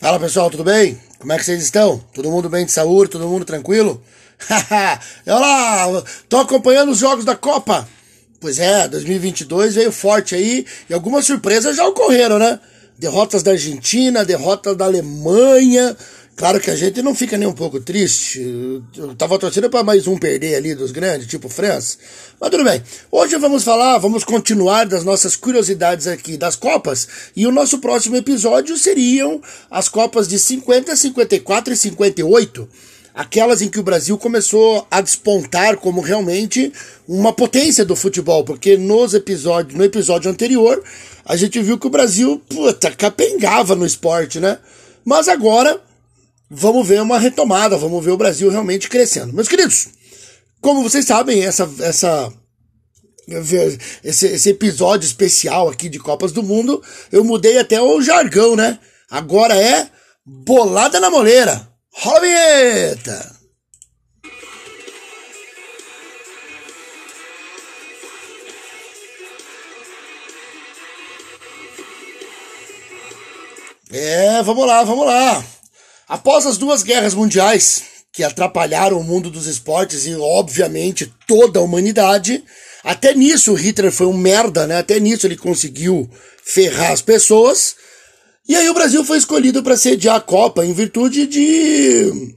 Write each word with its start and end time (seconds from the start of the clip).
Fala 0.00 0.20
pessoal, 0.20 0.48
tudo 0.48 0.62
bem? 0.62 0.96
Como 1.18 1.32
é 1.32 1.36
que 1.36 1.44
vocês 1.44 1.60
estão? 1.60 2.00
Todo 2.14 2.30
mundo 2.30 2.48
bem 2.48 2.64
de 2.64 2.70
saúde? 2.70 3.10
Todo 3.10 3.26
mundo 3.26 3.44
tranquilo? 3.44 4.00
Olha 5.26 5.38
lá, 5.40 6.04
tô 6.28 6.36
acompanhando 6.36 6.92
os 6.92 6.98
jogos 6.98 7.24
da 7.24 7.34
Copa. 7.34 7.86
Pois 8.40 8.60
é, 8.60 8.86
2022 8.86 9.74
veio 9.74 9.90
forte 9.90 10.36
aí 10.36 10.64
e 10.88 10.94
algumas 10.94 11.26
surpresas 11.26 11.76
já 11.76 11.84
ocorreram, 11.84 12.38
né? 12.38 12.60
Derrotas 12.96 13.42
da 13.42 13.50
Argentina, 13.50 14.24
derrota 14.24 14.72
da 14.72 14.84
Alemanha, 14.84 15.96
Claro 16.38 16.60
que 16.60 16.70
a 16.70 16.76
gente 16.76 17.02
não 17.02 17.16
fica 17.16 17.36
nem 17.36 17.48
um 17.48 17.52
pouco 17.52 17.80
triste. 17.80 18.40
Eu 18.96 19.12
tava 19.16 19.40
torcendo 19.40 19.68
para 19.68 19.82
mais 19.82 20.06
um 20.06 20.16
perder 20.16 20.54
ali 20.54 20.72
dos 20.72 20.92
grandes, 20.92 21.26
tipo 21.26 21.48
França. 21.48 21.98
Mas 22.40 22.50
tudo 22.50 22.62
bem. 22.62 22.80
Hoje 23.10 23.36
vamos 23.38 23.64
falar, 23.64 23.98
vamos 23.98 24.22
continuar 24.22 24.86
das 24.86 25.02
nossas 25.02 25.34
curiosidades 25.34 26.06
aqui 26.06 26.36
das 26.36 26.54
Copas. 26.54 27.08
E 27.34 27.44
o 27.44 27.50
nosso 27.50 27.80
próximo 27.80 28.14
episódio 28.14 28.76
seriam 28.76 29.42
as 29.68 29.88
Copas 29.88 30.28
de 30.28 30.38
50, 30.38 30.94
54 30.94 31.72
e 31.72 31.76
58. 31.76 32.68
Aquelas 33.12 33.60
em 33.60 33.68
que 33.68 33.80
o 33.80 33.82
Brasil 33.82 34.16
começou 34.16 34.86
a 34.88 35.00
despontar 35.00 35.76
como 35.78 36.00
realmente 36.00 36.72
uma 37.08 37.32
potência 37.32 37.84
do 37.84 37.96
futebol. 37.96 38.44
Porque 38.44 38.76
nos 38.76 39.12
episódios, 39.12 39.76
no 39.76 39.82
episódio 39.82 40.30
anterior, 40.30 40.84
a 41.24 41.34
gente 41.34 41.60
viu 41.60 41.76
que 41.76 41.88
o 41.88 41.90
Brasil, 41.90 42.40
puta, 42.48 42.92
capengava 42.92 43.74
no 43.74 43.84
esporte, 43.84 44.38
né? 44.38 44.58
Mas 45.04 45.26
agora 45.26 45.80
vamos 46.50 46.86
ver 46.86 47.02
uma 47.02 47.18
retomada, 47.18 47.76
vamos 47.76 48.04
ver 48.04 48.12
o 48.12 48.16
Brasil 48.16 48.50
realmente 48.50 48.88
crescendo. 48.88 49.32
Meus 49.32 49.48
queridos, 49.48 49.88
como 50.60 50.82
vocês 50.82 51.04
sabem, 51.04 51.44
essa, 51.44 51.68
essa, 51.80 52.32
esse, 54.02 54.26
esse 54.26 54.50
episódio 54.50 55.06
especial 55.06 55.68
aqui 55.68 55.88
de 55.88 55.98
Copas 55.98 56.32
do 56.32 56.42
Mundo, 56.42 56.82
eu 57.12 57.22
mudei 57.24 57.58
até 57.58 57.80
o 57.80 58.00
jargão, 58.00 58.56
né? 58.56 58.78
Agora 59.10 59.54
é 59.54 59.88
bolada 60.24 61.00
na 61.00 61.10
moleira. 61.10 61.68
Rola 61.92 62.18
a 62.18 62.20
vinheta! 62.20 63.38
É, 73.90 74.42
vamos 74.42 74.66
lá, 74.66 74.84
vamos 74.84 75.06
lá. 75.06 75.42
Após 76.08 76.46
as 76.46 76.56
duas 76.56 76.82
guerras 76.82 77.14
mundiais, 77.14 77.82
que 78.12 78.24
atrapalharam 78.24 78.98
o 78.98 79.04
mundo 79.04 79.30
dos 79.30 79.46
esportes 79.46 80.06
e, 80.06 80.14
obviamente, 80.14 81.12
toda 81.26 81.60
a 81.60 81.62
humanidade, 81.62 82.42
até 82.82 83.14
nisso 83.14 83.54
Hitler 83.54 83.92
foi 83.92 84.06
um 84.06 84.16
merda, 84.16 84.66
né? 84.66 84.78
Até 84.78 84.98
nisso 84.98 85.26
ele 85.26 85.36
conseguiu 85.36 86.08
ferrar 86.42 86.92
as 86.92 87.02
pessoas. 87.02 87.76
E 88.48 88.56
aí 88.56 88.68
o 88.70 88.74
Brasil 88.74 89.04
foi 89.04 89.18
escolhido 89.18 89.62
para 89.62 89.76
sediar 89.76 90.16
a 90.16 90.20
Copa 90.20 90.64
em 90.64 90.72
virtude 90.72 91.26
de 91.26 92.34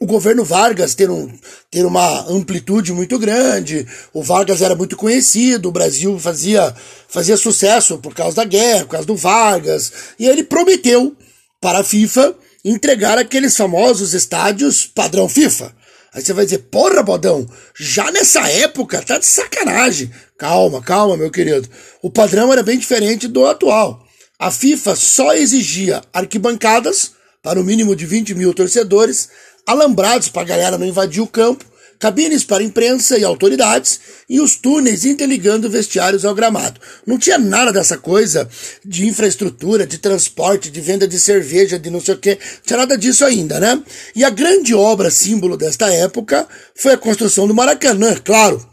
o 0.00 0.06
governo 0.06 0.44
Vargas 0.44 0.94
ter, 0.94 1.10
um, 1.10 1.32
ter 1.70 1.84
uma 1.86 2.28
amplitude 2.28 2.92
muito 2.92 3.18
grande, 3.18 3.86
o 4.12 4.22
Vargas 4.22 4.60
era 4.60 4.74
muito 4.74 4.96
conhecido, 4.96 5.68
o 5.68 5.72
Brasil 5.72 6.18
fazia, 6.18 6.74
fazia 7.08 7.36
sucesso 7.36 7.98
por 7.98 8.14
causa 8.14 8.36
da 8.36 8.44
guerra, 8.44 8.84
por 8.84 8.90
causa 8.90 9.06
do 9.06 9.16
Vargas, 9.16 9.92
e 10.18 10.26
ele 10.26 10.42
prometeu 10.42 11.16
para 11.60 11.78
a 11.78 11.84
FIFA 11.84 12.34
entregar 12.64 13.18
aqueles 13.18 13.56
famosos 13.56 14.14
estádios 14.14 14.86
padrão 14.86 15.28
FIFA. 15.28 15.74
Aí 16.14 16.22
você 16.22 16.32
vai 16.32 16.44
dizer, 16.44 16.58
porra, 16.70 17.02
bodão, 17.02 17.46
já 17.76 18.10
nessa 18.12 18.48
época 18.48 19.02
tá 19.02 19.18
de 19.18 19.26
sacanagem. 19.26 20.10
Calma, 20.38 20.80
calma, 20.80 21.16
meu 21.16 21.30
querido. 21.30 21.68
O 22.00 22.08
padrão 22.08 22.52
era 22.52 22.62
bem 22.62 22.78
diferente 22.78 23.26
do 23.26 23.44
atual. 23.44 24.06
A 24.38 24.50
FIFA 24.50 24.94
só 24.94 25.34
exigia 25.34 26.02
arquibancadas 26.12 27.12
para 27.42 27.60
o 27.60 27.64
mínimo 27.64 27.94
de 27.96 28.06
20 28.06 28.34
mil 28.34 28.54
torcedores, 28.54 29.28
alambrados 29.66 30.28
para 30.28 30.42
a 30.42 30.46
galera 30.46 30.78
não 30.78 30.86
invadir 30.86 31.20
o 31.20 31.26
campo, 31.26 31.64
cabines 31.98 32.44
para 32.44 32.62
imprensa 32.62 33.18
e 33.18 33.24
autoridades 33.24 34.00
e 34.28 34.40
os 34.40 34.56
túneis 34.56 35.04
interligando 35.04 35.70
vestiários 35.70 36.24
ao 36.24 36.34
gramado. 36.34 36.80
Não 37.06 37.18
tinha 37.18 37.38
nada 37.38 37.72
dessa 37.72 37.96
coisa 37.96 38.48
de 38.84 39.06
infraestrutura, 39.06 39.86
de 39.86 39.98
transporte, 39.98 40.70
de 40.70 40.80
venda 40.80 41.06
de 41.06 41.18
cerveja, 41.18 41.78
de 41.78 41.90
não 41.90 42.00
sei 42.00 42.14
o 42.14 42.18
que, 42.18 42.30
não 42.30 42.62
tinha 42.66 42.78
nada 42.78 42.98
disso 42.98 43.24
ainda, 43.24 43.58
né? 43.60 43.82
E 44.14 44.24
a 44.24 44.30
grande 44.30 44.74
obra 44.74 45.10
símbolo 45.10 45.56
desta 45.56 45.92
época 45.92 46.46
foi 46.74 46.92
a 46.92 46.98
construção 46.98 47.46
do 47.46 47.54
Maracanã, 47.54 48.14
claro, 48.22 48.66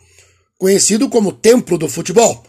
conhecido 0.58 1.10
como 1.10 1.32
Templo 1.32 1.78
do 1.78 1.90
Futebol. 1.90 2.44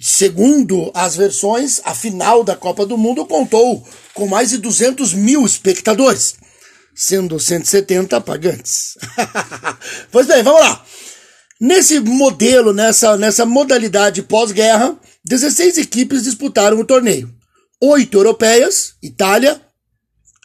Segundo 0.00 0.90
as 0.94 1.16
versões, 1.16 1.80
a 1.84 1.94
final 1.94 2.42
da 2.42 2.56
Copa 2.56 2.86
do 2.86 2.96
Mundo 2.96 3.26
contou 3.26 3.86
com 4.14 4.26
mais 4.26 4.50
de 4.50 4.58
200 4.58 5.12
mil 5.12 5.44
espectadores 5.44 6.36
sendo 6.94 7.38
170 7.38 8.20
pagantes. 8.20 8.96
pois 10.10 10.26
bem, 10.26 10.42
vamos 10.42 10.60
lá. 10.60 10.84
Nesse 11.60 12.00
modelo, 12.00 12.72
nessa, 12.72 13.16
nessa 13.16 13.46
modalidade 13.46 14.22
pós-guerra, 14.22 14.96
16 15.24 15.78
equipes 15.78 16.24
disputaram 16.24 16.78
o 16.78 16.84
torneio. 16.84 17.32
Oito 17.80 18.18
europeias, 18.18 18.94
Itália, 19.02 19.60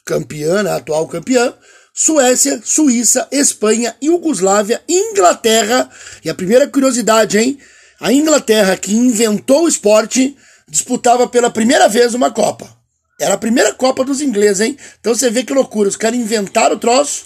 campeã, 0.06 0.64
né, 0.64 0.72
atual 0.72 1.08
campeã, 1.08 1.54
Suécia, 1.94 2.62
Suíça, 2.64 3.28
Espanha, 3.32 3.96
Iugoslávia, 4.02 4.82
Inglaterra. 4.88 5.90
E 6.24 6.30
a 6.30 6.36
primeira 6.36 6.68
curiosidade, 6.68 7.40
hein? 7.40 7.58
A 8.00 8.14
Inglaterra, 8.14 8.78
que 8.78 8.96
inventou 8.96 9.64
o 9.64 9.68
esporte, 9.68 10.38
disputava 10.70 11.28
pela 11.28 11.50
primeira 11.50 11.90
vez 11.90 12.14
uma 12.14 12.30
Copa. 12.30 12.77
Era 13.20 13.34
a 13.34 13.38
primeira 13.38 13.74
Copa 13.74 14.04
dos 14.04 14.22
ingleses, 14.22 14.62
hein? 14.62 14.78
Então 15.00 15.16
você 15.16 15.30
vê 15.30 15.44
que 15.44 15.54
loucura. 15.54 15.90
Os 15.90 15.96
caras 15.96 16.20
inventaram 16.20 16.76
o 16.76 16.80
troço 16.80 17.26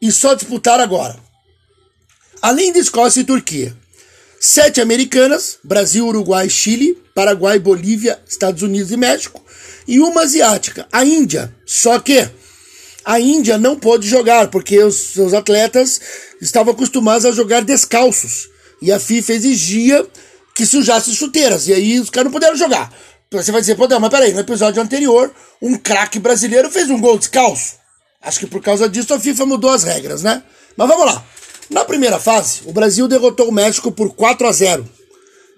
e 0.00 0.10
só 0.10 0.34
disputaram 0.34 0.82
agora. 0.82 1.16
Além 2.40 2.72
de 2.72 2.80
Escócia 2.80 3.20
e 3.20 3.24
Turquia. 3.24 3.76
Sete 4.40 4.80
americanas, 4.80 5.58
Brasil, 5.62 6.04
Uruguai, 6.04 6.48
Chile, 6.50 6.98
Paraguai, 7.14 7.60
Bolívia, 7.60 8.18
Estados 8.28 8.62
Unidos 8.62 8.90
e 8.90 8.96
México. 8.96 9.40
E 9.86 10.00
uma 10.00 10.22
asiática, 10.22 10.88
a 10.90 11.04
Índia. 11.04 11.54
Só 11.64 12.00
que 12.00 12.28
a 13.04 13.20
Índia 13.20 13.56
não 13.56 13.78
pôde 13.78 14.08
jogar, 14.08 14.48
porque 14.48 14.82
os 14.82 14.96
seus 15.12 15.32
atletas 15.32 16.00
estavam 16.40 16.72
acostumados 16.72 17.24
a 17.24 17.30
jogar 17.30 17.62
descalços. 17.62 18.48
E 18.80 18.90
a 18.90 18.98
FIFA 18.98 19.34
exigia 19.34 20.04
que 20.52 20.66
sujasse 20.66 21.14
chuteiras. 21.14 21.68
E 21.68 21.72
aí 21.72 22.00
os 22.00 22.10
caras 22.10 22.24
não 22.24 22.32
puderam 22.32 22.56
jogar. 22.56 22.92
Você 23.32 23.50
vai 23.50 23.62
dizer, 23.62 23.76
pô, 23.76 23.88
não, 23.88 23.98
mas 23.98 24.10
peraí, 24.10 24.34
no 24.34 24.40
episódio 24.40 24.82
anterior, 24.82 25.34
um 25.60 25.76
craque 25.78 26.18
brasileiro 26.18 26.70
fez 26.70 26.90
um 26.90 27.00
gol 27.00 27.18
descalço. 27.18 27.76
Acho 28.20 28.40
que 28.40 28.46
por 28.46 28.62
causa 28.62 28.88
disso 28.88 29.14
a 29.14 29.18
FIFA 29.18 29.46
mudou 29.46 29.70
as 29.70 29.82
regras, 29.82 30.22
né? 30.22 30.42
Mas 30.76 30.88
vamos 30.88 31.06
lá. 31.06 31.24
Na 31.70 31.84
primeira 31.84 32.20
fase, 32.20 32.60
o 32.66 32.72
Brasil 32.72 33.08
derrotou 33.08 33.48
o 33.48 33.52
México 33.52 33.90
por 33.90 34.14
4 34.14 34.46
a 34.46 34.52
0. 34.52 34.88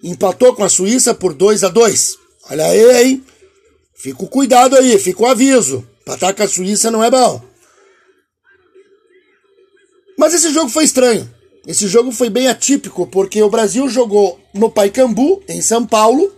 Empatou 0.03 0.55
com 0.55 0.62
a 0.62 0.69
Suíça 0.69 1.12
por 1.12 1.35
2 1.35 1.65
a 1.65 1.69
2. 1.69 2.17
Olha 2.51 2.67
aí, 2.67 3.03
hein? 3.03 3.25
Fica 3.95 4.23
o 4.23 4.29
cuidado 4.29 4.77
aí, 4.77 4.99
fica 4.99 5.23
o 5.23 5.27
aviso. 5.27 5.87
Empatar 6.03 6.35
com 6.35 6.43
a 6.43 6.49
Suíça 6.49 6.91
não 6.91 7.03
é 7.03 7.11
bom. 7.11 7.43
Mas 10.17 10.33
esse 10.35 10.53
jogo 10.53 10.69
foi 10.69 10.85
estranho. 10.85 11.29
Esse 11.67 11.89
jogo 11.89 12.12
foi 12.12 12.31
bem 12.31 12.47
atípico, 12.47 13.06
porque 13.06 13.43
o 13.43 13.51
Brasil 13.51 13.89
jogou 13.89 14.39
no 14.53 14.71
Paicambu, 14.71 15.43
em 15.49 15.61
São 15.61 15.87
Paulo, 15.87 16.31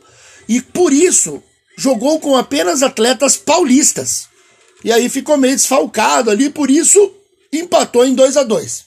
e 0.48 0.60
por 0.60 0.92
isso 0.92 1.42
jogou 1.76 2.18
com 2.20 2.36
apenas 2.36 2.82
atletas 2.82 3.36
paulistas. 3.36 4.28
E 4.84 4.92
aí 4.92 5.08
ficou 5.08 5.36
meio 5.36 5.56
desfalcado 5.56 6.30
ali, 6.30 6.50
por 6.50 6.70
isso 6.70 7.12
empatou 7.52 8.04
em 8.04 8.14
2 8.14 8.36
a 8.36 8.42
2 8.42 8.84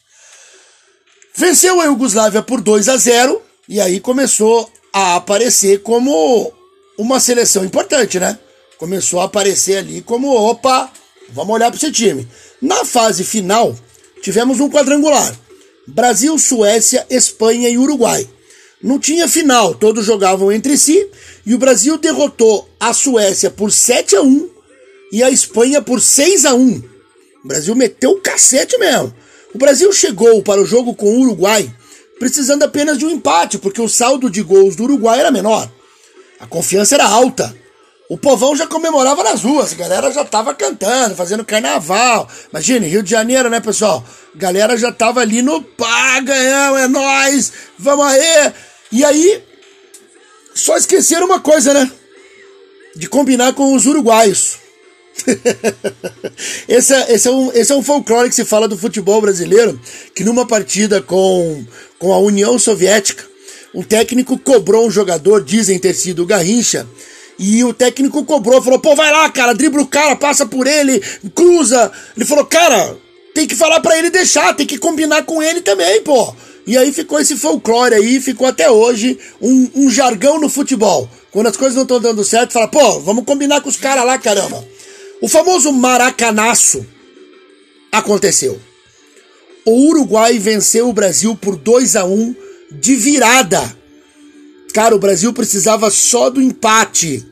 Venceu 1.36 1.80
a 1.80 1.86
Iugoslávia 1.86 2.42
por 2.42 2.60
2 2.60 2.90
a 2.90 2.98
0 2.98 3.42
e 3.68 3.80
aí 3.80 4.00
começou 4.00 4.70
a 4.92 5.16
aparecer 5.16 5.82
como 5.84 6.52
uma 6.98 7.20
seleção 7.20 7.64
importante, 7.64 8.20
né? 8.20 8.38
Começou 8.78 9.22
a 9.22 9.26
aparecer 9.26 9.78
ali 9.78 10.02
como, 10.02 10.34
opa, 10.34 10.92
vamos 11.30 11.56
olhar 11.56 11.70
para 11.70 11.78
esse 11.78 11.92
time. 11.92 12.28
Na 12.62 12.84
fase 12.84 13.24
final, 13.24 13.74
tivemos 14.22 14.60
um 14.60 14.70
quadrangular: 14.70 15.34
Brasil, 15.88 16.38
Suécia, 16.38 17.06
Espanha 17.10 17.70
e 17.70 17.78
Uruguai. 17.78 18.28
Não 18.82 18.98
tinha 18.98 19.28
final, 19.28 19.76
todos 19.76 20.06
jogavam 20.06 20.52
entre 20.52 20.78
si 20.78 21.10
e 21.46 21.54
o 21.54 21.58
Brasil 21.58 21.98
derrotou 21.98 22.70
a 22.80 22.94
Suécia 22.94 23.50
por 23.50 23.72
7 23.72 24.16
a 24.16 24.22
1 24.22 24.50
e 25.12 25.24
a 25.24 25.30
Espanha 25.30 25.82
por 25.82 26.00
6 26.00 26.46
a 26.46 26.54
1. 26.54 26.84
O 27.44 27.48
Brasil 27.48 27.76
meteu 27.76 28.12
o 28.12 28.22
cacete 28.22 28.78
mesmo. 28.78 29.14
O 29.54 29.58
Brasil 29.58 29.92
chegou 29.92 30.42
para 30.44 30.62
o 30.62 30.66
jogo 30.66 30.96
com 30.96 31.08
o 31.08 31.22
Uruguai 31.22 31.74
precisando 32.20 32.64
apenas 32.64 32.98
de 32.98 33.06
um 33.06 33.10
empate, 33.10 33.58
porque 33.58 33.82
o 33.82 33.88
saldo 33.88 34.30
de 34.30 34.44
gols 34.44 34.76
do 34.76 34.84
Uruguai 34.84 35.22
era 35.22 35.32
menor. 35.32 35.72
A 36.40 36.46
confiança 36.46 36.96
era 36.96 37.06
alta. 37.06 37.56
O 38.10 38.18
povão 38.18 38.56
já 38.56 38.68
comemorava 38.68 39.24
nas 39.24 39.44
ruas, 39.44 39.72
a 39.72 39.76
galera 39.76 40.12
já 40.12 40.26
tava 40.26 40.54
cantando, 40.54 41.16
fazendo 41.16 41.46
carnaval. 41.46 42.28
Imagine, 42.52 42.88
Rio 42.88 43.04
de 43.04 43.12
Janeiro, 43.12 43.50
né, 43.50 43.60
pessoal? 43.60 44.04
A 44.36 44.38
galera 44.38 44.76
já 44.76 44.92
tava 44.92 45.22
ali 45.22 45.42
no 45.42 45.62
pá, 45.62 46.20
ganhamos, 46.20 46.82
é 46.82 46.88
nós, 46.88 47.54
vamos 47.78 48.06
aí. 48.06 48.52
E 48.92 49.04
aí, 49.04 49.42
só 50.54 50.78
esqueceram 50.78 51.26
uma 51.26 51.40
coisa, 51.40 51.74
né? 51.74 51.92
De 52.96 53.08
combinar 53.08 53.54
com 53.54 53.74
os 53.74 53.86
uruguaios. 53.86 54.58
esse, 56.68 56.94
é, 56.94 57.14
esse, 57.14 57.28
é 57.28 57.32
um, 57.32 57.52
esse 57.52 57.72
é 57.72 57.76
um 57.76 57.84
folclore 57.84 58.30
que 58.30 58.36
se 58.36 58.46
fala 58.46 58.68
do 58.68 58.78
futebol 58.78 59.22
brasileiro, 59.22 59.80
que 60.16 60.24
numa 60.24 60.46
partida 60.46 61.02
com, 61.02 61.66
com 61.98 62.14
a 62.14 62.20
União 62.20 62.58
Soviética, 62.58 63.26
um 63.74 63.84
técnico 63.84 64.38
cobrou 64.38 64.88
um 64.88 64.92
jogador, 64.92 65.44
dizem 65.44 65.78
ter 65.78 65.94
sido 65.94 66.24
o 66.24 66.26
Garrincha, 66.26 66.88
e 67.38 67.64
o 67.64 67.74
técnico 67.74 68.26
cobrou, 68.26 68.62
falou, 68.62 68.80
pô, 68.80 68.96
vai 68.96 69.12
lá, 69.12 69.30
cara, 69.30 69.54
dribla 69.54 69.82
o 69.82 69.88
cara, 69.88 70.16
passa 70.16 70.46
por 70.46 70.68
ele, 70.68 71.02
cruza. 71.34 71.90
Ele 72.16 72.26
falou, 72.26 72.46
cara, 72.46 72.98
tem 73.34 73.48
que 73.48 73.56
falar 73.56 73.80
para 73.80 73.98
ele 73.98 74.10
deixar, 74.10 74.54
tem 74.54 74.66
que 74.66 74.78
combinar 74.78 75.24
com 75.24 75.42
ele 75.42 75.62
também, 75.62 76.02
pô. 76.02 76.36
E 76.70 76.78
aí 76.78 76.94
ficou 76.94 77.20
esse 77.20 77.36
folclore 77.36 77.96
aí, 77.96 78.22
ficou 78.22 78.46
até 78.46 78.70
hoje 78.70 79.18
um, 79.42 79.72
um 79.74 79.90
jargão 79.90 80.40
no 80.40 80.48
futebol. 80.48 81.10
Quando 81.32 81.48
as 81.48 81.58
coisas 81.58 81.76
não 81.76 81.82
estão 81.82 82.00
dando 82.00 82.24
certo, 82.24 82.54
fala, 82.54 82.68
pô, 82.68 83.00
vamos 83.00 83.26
combinar 83.26 83.60
com 83.62 83.70
os 83.70 83.76
caras 83.76 84.06
lá, 84.06 84.20
caramba. 84.20 84.64
O 85.20 85.28
famoso 85.28 85.72
maracanaço 85.72 86.86
aconteceu. 87.92 88.62
O 89.66 89.88
Uruguai 89.88 90.38
venceu 90.38 90.88
o 90.88 90.94
Brasil 90.94 91.36
por 91.36 91.56
2 91.56 91.96
a 91.96 92.06
1 92.06 92.36
de 92.74 92.96
virada. 92.96 93.76
Cara, 94.72 94.96
o 94.96 95.00
Brasil 95.00 95.34
precisava 95.34 95.90
só 95.90 96.30
do 96.30 96.40
empate. 96.40 97.26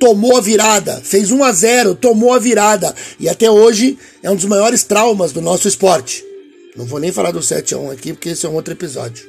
Tomou 0.00 0.34
a 0.34 0.40
virada, 0.40 0.98
fez 1.04 1.30
1 1.30 1.44
a 1.44 1.52
0, 1.52 1.94
tomou 1.94 2.32
a 2.32 2.38
virada 2.38 2.94
e 3.20 3.28
até 3.28 3.50
hoje 3.50 3.98
é 4.22 4.30
um 4.30 4.36
dos 4.36 4.46
maiores 4.46 4.82
traumas 4.82 5.30
do 5.30 5.42
nosso 5.42 5.68
esporte. 5.68 6.24
Não 6.76 6.84
vou 6.84 7.00
nem 7.00 7.10
falar 7.10 7.30
do 7.30 7.42
7 7.42 7.74
a 7.74 7.78
1 7.78 7.90
aqui 7.90 8.12
porque 8.12 8.30
esse 8.30 8.44
é 8.44 8.48
um 8.48 8.54
outro 8.54 8.74
episódio. 8.74 9.26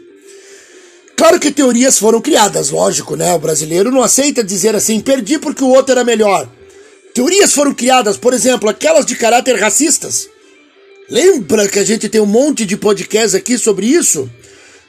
Claro 1.16 1.40
que 1.40 1.52
teorias 1.52 1.98
foram 1.98 2.22
criadas, 2.22 2.70
lógico, 2.70 3.16
né? 3.16 3.34
O 3.34 3.40
brasileiro 3.40 3.90
não 3.90 4.04
aceita 4.04 4.44
dizer 4.44 4.76
assim, 4.76 5.00
perdi 5.00 5.40
porque 5.40 5.64
o 5.64 5.70
outro 5.70 5.94
era 5.94 6.04
melhor. 6.04 6.48
Teorias 7.14 7.54
foram 7.54 7.74
criadas, 7.74 8.18
por 8.18 8.34
exemplo, 8.34 8.70
aquelas 8.70 9.06
de 9.06 9.16
caráter 9.16 9.60
racistas. 9.60 10.30
Lembra 11.10 11.68
que 11.68 11.80
a 11.80 11.84
gente 11.84 12.08
tem 12.10 12.22
um 12.22 12.26
monte 12.26 12.66
de 12.66 12.78
podcasts 12.78 13.34
aqui 13.34 13.58
sobre 13.58 13.88
isso? 13.88 14.30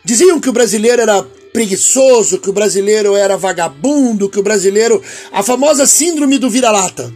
Diziam 0.05 0.41
que 0.41 0.51
o 0.51 0.53
brasileiro 0.53 1.01
era 1.01 1.23
preguiçoso, 1.53 2.39
que 2.39 2.51
o 2.51 2.53
brasileiro 2.53 3.17
era 3.17 3.37
vagabundo, 3.37 4.29
que 4.29 4.39
o 4.39 4.43
brasileiro. 4.43 5.03
a 5.33 5.43
famosa 5.43 5.87
síndrome 5.87 6.37
do 6.37 6.51
vira-lata. 6.51 7.11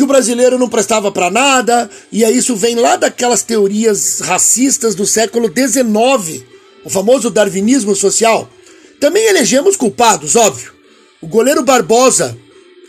Que 0.00 0.04
o 0.04 0.06
brasileiro 0.06 0.58
não 0.58 0.66
prestava 0.66 1.12
para 1.12 1.30
nada, 1.30 1.90
e 2.10 2.24
aí 2.24 2.38
isso 2.38 2.56
vem 2.56 2.74
lá 2.74 2.96
daquelas 2.96 3.42
teorias 3.42 4.20
racistas 4.20 4.94
do 4.94 5.04
século 5.04 5.46
XIX, 5.46 6.42
o 6.82 6.88
famoso 6.88 7.28
darwinismo 7.28 7.94
social. 7.94 8.48
Também 8.98 9.26
elegemos 9.26 9.76
culpados, 9.76 10.36
óbvio. 10.36 10.72
O 11.20 11.26
goleiro 11.26 11.62
Barbosa, 11.62 12.34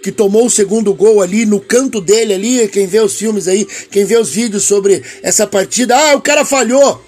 que 0.01 0.09
tomou 0.09 0.45
o 0.45 0.49
segundo 0.49 0.93
gol 0.93 1.21
ali 1.21 1.45
no 1.45 1.59
canto 1.59 1.99
dele 1.99 2.33
ali, 2.33 2.67
quem 2.69 2.87
vê 2.87 3.01
os 3.01 3.17
filmes 3.17 3.45
aí, 3.45 3.67
quem 3.91 4.05
vê 4.05 4.17
os 4.17 4.29
vídeos 4.29 4.63
sobre 4.63 5.03
essa 5.21 5.45
partida, 5.45 5.97
ah, 5.97 6.15
o 6.15 6.21
cara 6.21 6.45
falhou. 6.45 7.03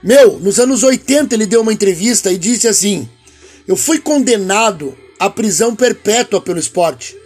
Meu, 0.00 0.38
nos 0.38 0.60
anos 0.60 0.84
80 0.84 1.34
ele 1.34 1.46
deu 1.46 1.62
uma 1.62 1.72
entrevista 1.72 2.30
e 2.30 2.38
disse 2.38 2.68
assim: 2.68 3.08
Eu 3.66 3.74
fui 3.74 3.98
condenado 3.98 4.96
à 5.18 5.28
prisão 5.28 5.74
perpétua 5.74 6.40
pelo 6.40 6.60
esporte. 6.60 7.16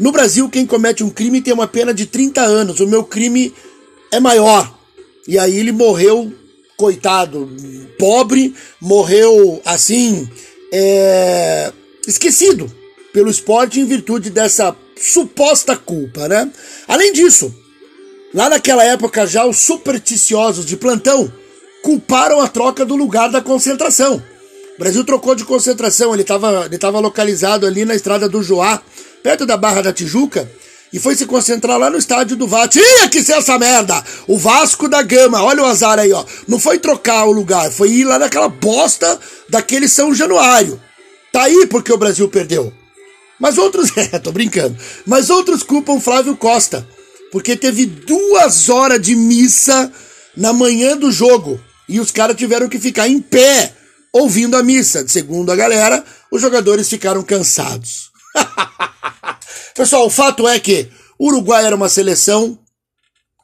No 0.00 0.10
Brasil, 0.10 0.48
quem 0.48 0.64
comete 0.64 1.04
um 1.04 1.10
crime 1.10 1.42
tem 1.42 1.52
uma 1.52 1.68
pena 1.68 1.92
de 1.92 2.06
30 2.06 2.40
anos. 2.40 2.80
O 2.80 2.86
meu 2.86 3.04
crime 3.04 3.52
é 4.10 4.18
maior. 4.18 4.74
E 5.28 5.38
aí 5.38 5.58
ele 5.58 5.72
morreu, 5.72 6.32
coitado, 6.74 7.46
pobre, 7.98 8.54
morreu 8.80 9.60
assim, 9.62 10.26
é, 10.72 11.70
esquecido 12.08 12.74
pelo 13.12 13.30
esporte 13.30 13.78
em 13.78 13.84
virtude 13.84 14.30
dessa 14.30 14.74
suposta 14.98 15.76
culpa, 15.76 16.26
né? 16.26 16.50
Além 16.88 17.12
disso, 17.12 17.54
lá 18.32 18.48
naquela 18.48 18.82
época 18.82 19.26
já 19.26 19.44
os 19.44 19.58
supersticiosos 19.58 20.64
de 20.64 20.78
plantão 20.78 21.30
culparam 21.82 22.40
a 22.40 22.48
troca 22.48 22.86
do 22.86 22.96
lugar 22.96 23.30
da 23.30 23.42
concentração. 23.42 24.22
O 24.76 24.78
Brasil 24.78 25.04
trocou 25.04 25.34
de 25.34 25.44
concentração, 25.44 26.14
ele 26.14 26.22
estava 26.22 26.64
ele 26.64 26.78
tava 26.78 26.98
localizado 27.00 27.66
ali 27.66 27.84
na 27.84 27.94
estrada 27.94 28.26
do 28.30 28.42
Joá, 28.42 28.82
perto 29.22 29.46
da 29.46 29.56
Barra 29.56 29.82
da 29.82 29.92
Tijuca, 29.92 30.50
e 30.92 30.98
foi 30.98 31.14
se 31.14 31.24
concentrar 31.24 31.78
lá 31.78 31.88
no 31.88 31.98
estádio 31.98 32.36
do 32.36 32.46
Vasco. 32.46 32.70
Tinha 32.70 33.08
que 33.08 33.22
ser 33.22 33.34
essa 33.34 33.58
merda! 33.58 34.02
O 34.26 34.36
Vasco 34.36 34.88
da 34.88 35.02
Gama, 35.02 35.42
olha 35.42 35.62
o 35.62 35.66
azar 35.66 35.98
aí, 35.98 36.12
ó. 36.12 36.24
Não 36.48 36.58
foi 36.58 36.78
trocar 36.78 37.26
o 37.26 37.32
lugar, 37.32 37.70
foi 37.70 37.90
ir 37.90 38.04
lá 38.04 38.18
naquela 38.18 38.48
bosta 38.48 39.18
daquele 39.48 39.88
São 39.88 40.12
Januário. 40.12 40.80
Tá 41.32 41.44
aí 41.44 41.66
porque 41.68 41.92
o 41.92 41.96
Brasil 41.96 42.28
perdeu. 42.28 42.72
Mas 43.38 43.56
outros, 43.56 43.90
é, 43.96 44.18
tô 44.18 44.32
brincando, 44.32 44.76
mas 45.06 45.30
outros 45.30 45.62
culpam 45.62 46.00
Flávio 46.00 46.36
Costa, 46.36 46.86
porque 47.30 47.56
teve 47.56 47.86
duas 47.86 48.68
horas 48.68 49.00
de 49.00 49.14
missa 49.14 49.90
na 50.36 50.52
manhã 50.52 50.96
do 50.96 51.10
jogo 51.10 51.60
e 51.88 52.00
os 52.00 52.10
caras 52.10 52.36
tiveram 52.36 52.68
que 52.68 52.78
ficar 52.78 53.08
em 53.08 53.20
pé 53.20 53.72
ouvindo 54.12 54.56
a 54.56 54.62
missa. 54.62 55.06
Segundo 55.08 55.50
a 55.50 55.56
galera, 55.56 56.04
os 56.30 56.42
jogadores 56.42 56.88
ficaram 56.88 57.22
cansados. 57.22 58.10
Pessoal, 59.80 60.04
o 60.04 60.10
fato 60.10 60.46
é 60.46 60.60
que 60.60 60.88
o 61.18 61.28
Uruguai 61.28 61.64
era 61.64 61.74
uma 61.74 61.88
seleção 61.88 62.58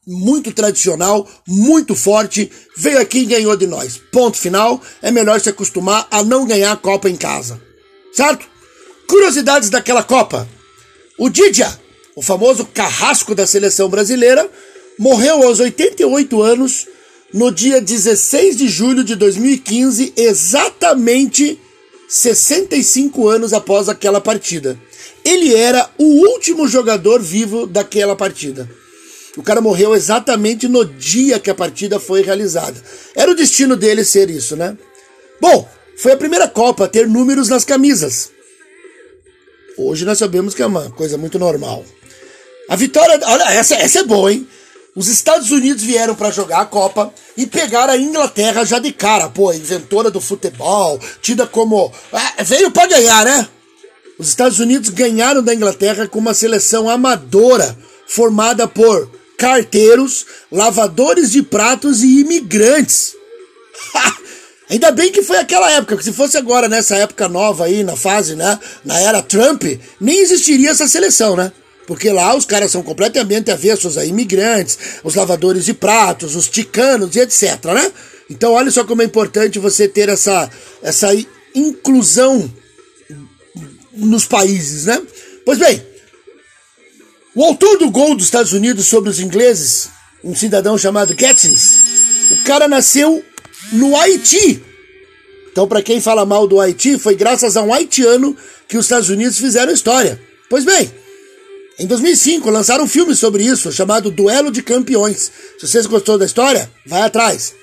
muito 0.06 0.52
tradicional, 0.52 1.26
muito 1.48 1.94
forte, 1.94 2.52
veio 2.76 3.00
aqui 3.00 3.20
e 3.20 3.24
ganhou 3.24 3.56
de 3.56 3.66
nós. 3.66 3.98
Ponto 4.12 4.36
final. 4.36 4.78
É 5.00 5.10
melhor 5.10 5.40
se 5.40 5.48
acostumar 5.48 6.06
a 6.10 6.22
não 6.22 6.46
ganhar 6.46 6.72
a 6.72 6.76
Copa 6.76 7.08
em 7.08 7.16
casa. 7.16 7.58
Certo? 8.12 8.46
Curiosidades 9.08 9.70
daquela 9.70 10.02
Copa. 10.02 10.46
O 11.18 11.30
Didia, 11.30 11.72
o 12.14 12.20
famoso 12.20 12.66
carrasco 12.66 13.34
da 13.34 13.46
seleção 13.46 13.88
brasileira, 13.88 14.46
morreu 14.98 15.42
aos 15.42 15.58
88 15.58 16.42
anos 16.42 16.86
no 17.32 17.50
dia 17.50 17.80
16 17.80 18.58
de 18.58 18.68
julho 18.68 19.02
de 19.02 19.16
2015, 19.16 20.12
exatamente 20.14 21.58
65 22.06 23.26
anos 23.26 23.54
após 23.54 23.88
aquela 23.88 24.20
partida. 24.20 24.78
Ele 25.26 25.56
era 25.56 25.90
o 25.98 26.04
último 26.04 26.68
jogador 26.68 27.20
vivo 27.20 27.66
daquela 27.66 28.14
partida. 28.14 28.70
O 29.36 29.42
cara 29.42 29.60
morreu 29.60 29.92
exatamente 29.92 30.68
no 30.68 30.84
dia 30.84 31.40
que 31.40 31.50
a 31.50 31.54
partida 31.54 31.98
foi 31.98 32.22
realizada. 32.22 32.80
Era 33.12 33.32
o 33.32 33.34
destino 33.34 33.74
dele 33.74 34.04
ser 34.04 34.30
isso, 34.30 34.54
né? 34.54 34.78
Bom, 35.40 35.68
foi 35.96 36.12
a 36.12 36.16
primeira 36.16 36.46
Copa 36.46 36.84
a 36.84 36.88
ter 36.88 37.08
números 37.08 37.48
nas 37.48 37.64
camisas. 37.64 38.30
Hoje 39.76 40.04
nós 40.04 40.16
sabemos 40.16 40.54
que 40.54 40.62
é 40.62 40.66
uma 40.66 40.90
coisa 40.90 41.18
muito 41.18 41.40
normal. 41.40 41.84
A 42.68 42.76
vitória. 42.76 43.18
Olha, 43.24 43.52
essa, 43.52 43.74
essa 43.74 43.98
é 43.98 44.04
boa, 44.04 44.32
hein? 44.32 44.46
Os 44.94 45.08
Estados 45.08 45.50
Unidos 45.50 45.82
vieram 45.82 46.14
para 46.14 46.30
jogar 46.30 46.60
a 46.60 46.66
Copa 46.66 47.12
e 47.36 47.48
pegaram 47.48 47.94
a 47.94 47.98
Inglaterra 47.98 48.64
já 48.64 48.78
de 48.78 48.92
cara, 48.92 49.28
pô, 49.28 49.52
inventora 49.52 50.08
do 50.08 50.20
futebol, 50.20 51.00
tida 51.20 51.48
como. 51.48 51.92
Ah, 52.12 52.44
veio 52.44 52.70
para 52.70 52.86
ganhar, 52.86 53.24
né? 53.24 53.48
Os 54.18 54.28
Estados 54.28 54.58
Unidos 54.58 54.88
ganharam 54.88 55.42
da 55.42 55.54
Inglaterra 55.54 56.08
com 56.08 56.18
uma 56.18 56.32
seleção 56.32 56.88
amadora, 56.88 57.76
formada 58.06 58.66
por 58.66 59.10
carteiros, 59.36 60.24
lavadores 60.50 61.30
de 61.30 61.42
pratos 61.42 62.02
e 62.02 62.20
imigrantes. 62.20 63.14
Ainda 64.68 64.90
bem 64.90 65.12
que 65.12 65.22
foi 65.22 65.36
aquela 65.38 65.70
época, 65.70 65.94
porque 65.94 66.10
se 66.10 66.16
fosse 66.16 66.36
agora, 66.36 66.68
nessa 66.68 66.96
época 66.96 67.28
nova 67.28 67.66
aí, 67.66 67.84
na 67.84 67.94
fase, 67.94 68.34
né? 68.34 68.58
Na 68.84 68.98
era 68.98 69.22
Trump, 69.22 69.62
nem 70.00 70.20
existiria 70.20 70.70
essa 70.70 70.88
seleção, 70.88 71.36
né? 71.36 71.52
Porque 71.86 72.10
lá 72.10 72.34
os 72.34 72.44
caras 72.44 72.72
são 72.72 72.82
completamente 72.82 73.50
avessos 73.50 73.96
a 73.96 74.04
imigrantes, 74.04 74.76
os 75.04 75.14
lavadores 75.14 75.64
de 75.66 75.72
pratos, 75.72 76.34
os 76.34 76.48
ticanos 76.48 77.14
e 77.14 77.20
etc, 77.20 77.64
né? 77.66 77.92
Então 78.28 78.52
olha 78.54 78.70
só 78.72 78.82
como 78.82 79.02
é 79.02 79.04
importante 79.04 79.60
você 79.60 79.86
ter 79.86 80.08
essa, 80.08 80.50
essa 80.82 81.10
inclusão 81.54 82.50
nos 83.96 84.26
países, 84.26 84.86
né? 84.86 85.02
Pois 85.44 85.58
bem, 85.58 85.82
o 87.34 87.44
autor 87.44 87.78
do 87.78 87.90
gol 87.90 88.14
dos 88.14 88.26
Estados 88.26 88.52
Unidos 88.52 88.86
sobre 88.86 89.10
os 89.10 89.20
ingleses, 89.20 89.88
um 90.22 90.34
cidadão 90.34 90.76
chamado 90.78 91.14
Gatsins, 91.14 91.80
o 92.30 92.44
cara 92.44 92.68
nasceu 92.68 93.24
no 93.72 93.96
Haiti. 93.96 94.62
Então, 95.50 95.66
para 95.66 95.82
quem 95.82 96.00
fala 96.00 96.26
mal 96.26 96.46
do 96.46 96.60
Haiti, 96.60 96.98
foi 96.98 97.14
graças 97.14 97.56
a 97.56 97.62
um 97.62 97.72
haitiano 97.72 98.36
que 98.68 98.76
os 98.76 98.84
Estados 98.84 99.08
Unidos 99.08 99.38
fizeram 99.38 99.72
história. 99.72 100.20
Pois 100.50 100.64
bem, 100.64 100.90
em 101.78 101.86
2005 101.86 102.48
lançaram 102.50 102.84
um 102.84 102.88
filme 102.88 103.14
sobre 103.14 103.44
isso, 103.44 103.72
chamado 103.72 104.10
Duelo 104.10 104.50
de 104.50 104.62
Campeões. 104.62 105.30
Se 105.58 105.66
vocês 105.66 105.86
gostou 105.86 106.18
da 106.18 106.24
história, 106.24 106.70
vai 106.86 107.02
atrás. 107.02 107.54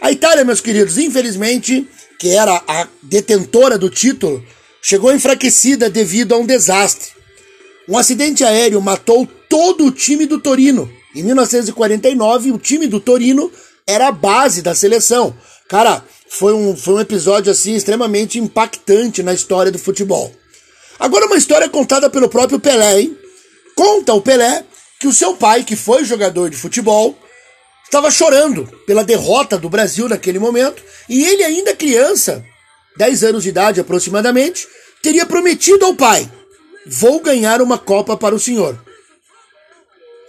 A 0.00 0.10
Itália, 0.10 0.44
meus 0.44 0.60
queridos, 0.60 0.98
infelizmente, 0.98 1.86
que 2.18 2.30
era 2.30 2.60
a 2.66 2.88
detentora 3.02 3.78
do 3.78 3.88
título, 3.88 4.44
chegou 4.82 5.14
enfraquecida 5.14 5.88
devido 5.88 6.34
a 6.34 6.38
um 6.38 6.44
desastre. 6.44 7.10
Um 7.88 7.96
acidente 7.96 8.44
aéreo 8.44 8.80
matou 8.80 9.26
todo 9.48 9.86
o 9.86 9.92
time 9.92 10.26
do 10.26 10.40
Torino. 10.40 10.92
Em 11.14 11.22
1949, 11.22 12.50
o 12.50 12.58
time 12.58 12.88
do 12.88 12.98
Torino 12.98 13.50
era 13.86 14.08
a 14.08 14.12
base 14.12 14.60
da 14.60 14.74
seleção. 14.74 15.34
Cara, 15.68 16.04
foi 16.28 16.52
um, 16.52 16.76
foi 16.76 16.94
um 16.94 17.00
episódio 17.00 17.52
assim 17.52 17.74
extremamente 17.74 18.38
impactante 18.38 19.22
na 19.22 19.32
história 19.32 19.70
do 19.70 19.78
futebol. 19.78 20.34
Agora 20.98 21.26
uma 21.26 21.36
história 21.36 21.68
contada 21.68 22.10
pelo 22.10 22.28
próprio 22.28 22.60
Pelé, 22.60 23.00
hein? 23.00 23.16
Conta 23.74 24.12
o 24.14 24.20
Pelé 24.20 24.64
que 24.98 25.06
o 25.06 25.12
seu 25.12 25.34
pai, 25.34 25.64
que 25.64 25.74
foi 25.74 26.04
jogador 26.04 26.48
de 26.48 26.56
futebol, 26.56 27.18
estava 27.84 28.10
chorando 28.10 28.68
pela 28.86 29.02
derrota 29.02 29.58
do 29.58 29.68
Brasil 29.68 30.08
naquele 30.08 30.38
momento, 30.38 30.80
e 31.08 31.24
ele, 31.24 31.42
ainda 31.42 31.74
criança, 31.74 32.44
10 32.96 33.24
anos 33.24 33.42
de 33.42 33.48
idade 33.48 33.80
aproximadamente, 33.80 34.66
teria 35.02 35.26
prometido 35.26 35.84
ao 35.84 35.94
pai: 35.94 36.30
Vou 36.86 37.20
ganhar 37.20 37.60
uma 37.60 37.78
Copa 37.78 38.16
para 38.16 38.34
o 38.34 38.40
senhor. 38.40 38.82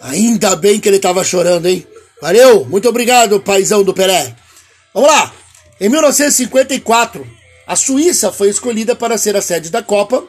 Ainda 0.01 0.55
bem 0.55 0.79
que 0.79 0.89
ele 0.89 0.97
estava 0.97 1.23
chorando, 1.23 1.67
hein? 1.67 1.87
Valeu, 2.21 2.65
muito 2.65 2.87
obrigado, 2.89 3.39
paizão 3.39 3.83
do 3.83 3.93
Pelé. 3.93 4.35
Vamos 4.93 5.09
lá! 5.09 5.33
Em 5.79 5.89
1954, 5.89 7.25
a 7.65 7.75
Suíça 7.75 8.31
foi 8.31 8.49
escolhida 8.49 8.95
para 8.95 9.17
ser 9.17 9.35
a 9.35 9.41
sede 9.41 9.69
da 9.69 9.81
Copa 9.81 10.23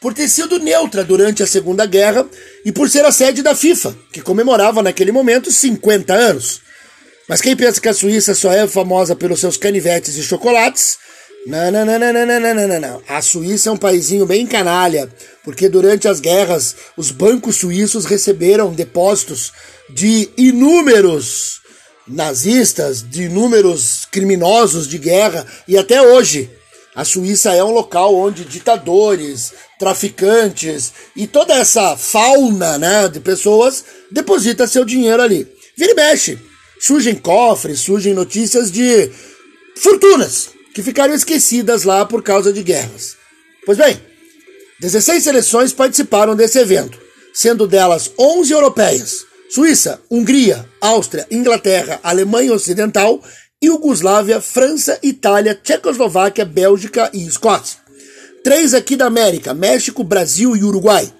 por 0.00 0.14
ter 0.14 0.28
sido 0.28 0.58
neutra 0.58 1.04
durante 1.04 1.42
a 1.42 1.46
Segunda 1.46 1.84
Guerra 1.86 2.26
e 2.64 2.72
por 2.72 2.88
ser 2.88 3.04
a 3.04 3.12
sede 3.12 3.42
da 3.42 3.54
FIFA, 3.54 3.96
que 4.12 4.22
comemorava 4.22 4.82
naquele 4.82 5.12
momento 5.12 5.52
50 5.52 6.12
anos. 6.12 6.60
Mas 7.28 7.40
quem 7.40 7.54
pensa 7.54 7.80
que 7.80 7.88
a 7.88 7.94
Suíça 7.94 8.34
só 8.34 8.50
é 8.50 8.66
famosa 8.66 9.14
pelos 9.14 9.40
seus 9.40 9.56
canivetes 9.56 10.16
e 10.16 10.22
chocolates, 10.22 10.98
não, 11.46 11.70
não, 11.70 11.86
não, 11.86 11.98
não, 11.98 12.12
não, 12.12 12.26
não, 12.26 12.54
não, 12.54 12.68
não, 12.68 12.80
não. 12.80 13.02
A 13.08 13.22
Suíça 13.22 13.70
é 13.70 13.72
um 13.72 13.76
paísinho 13.76 14.26
bem 14.26 14.46
canalha, 14.46 15.08
porque 15.42 15.70
durante 15.70 16.06
as 16.06 16.20
guerras 16.20 16.76
os 16.98 17.10
bancos 17.10 17.56
suíços 17.56 18.04
receberam 18.04 18.74
depósitos 18.74 19.50
de 19.88 20.28
inúmeros 20.36 21.60
nazistas, 22.06 23.02
de 23.02 23.22
inúmeros 23.22 24.06
criminosos 24.10 24.86
de 24.86 24.98
guerra, 24.98 25.46
e 25.66 25.78
até 25.78 26.02
hoje 26.02 26.50
a 26.94 27.04
Suíça 27.06 27.54
é 27.54 27.64
um 27.64 27.70
local 27.70 28.14
onde 28.14 28.44
ditadores, 28.44 29.54
traficantes 29.78 30.92
e 31.16 31.26
toda 31.26 31.54
essa 31.54 31.96
fauna 31.96 32.76
né, 32.76 33.08
de 33.08 33.20
pessoas 33.20 33.82
deposita 34.10 34.66
seu 34.66 34.84
dinheiro 34.84 35.22
ali. 35.22 35.48
Vira 35.74 35.92
e 35.92 35.94
mexe. 35.94 36.38
Surgem 36.78 37.14
cofres, 37.14 37.80
surgem 37.80 38.12
notícias 38.12 38.70
de 38.70 39.10
fortunas 39.76 40.59
que 40.74 40.82
ficaram 40.82 41.14
esquecidas 41.14 41.84
lá 41.84 42.04
por 42.04 42.22
causa 42.22 42.52
de 42.52 42.62
guerras. 42.62 43.16
Pois 43.64 43.78
bem, 43.78 44.00
16 44.80 45.22
seleções 45.22 45.72
participaram 45.72 46.34
desse 46.34 46.58
evento, 46.58 46.98
sendo 47.34 47.66
delas 47.66 48.10
11 48.18 48.52
europeias: 48.52 49.26
Suíça, 49.50 50.00
Hungria, 50.10 50.66
Áustria, 50.80 51.26
Inglaterra, 51.30 52.00
Alemanha 52.02 52.52
Ocidental, 52.52 53.22
Iugoslávia, 53.62 54.40
França, 54.40 54.98
Itália, 55.02 55.54
Tchecoslováquia, 55.54 56.44
Bélgica 56.44 57.10
e 57.12 57.26
Escócia. 57.26 57.78
Três 58.42 58.72
aqui 58.72 58.96
da 58.96 59.06
América: 59.06 59.52
México, 59.52 60.02
Brasil 60.02 60.56
e 60.56 60.64
Uruguai. 60.64 61.12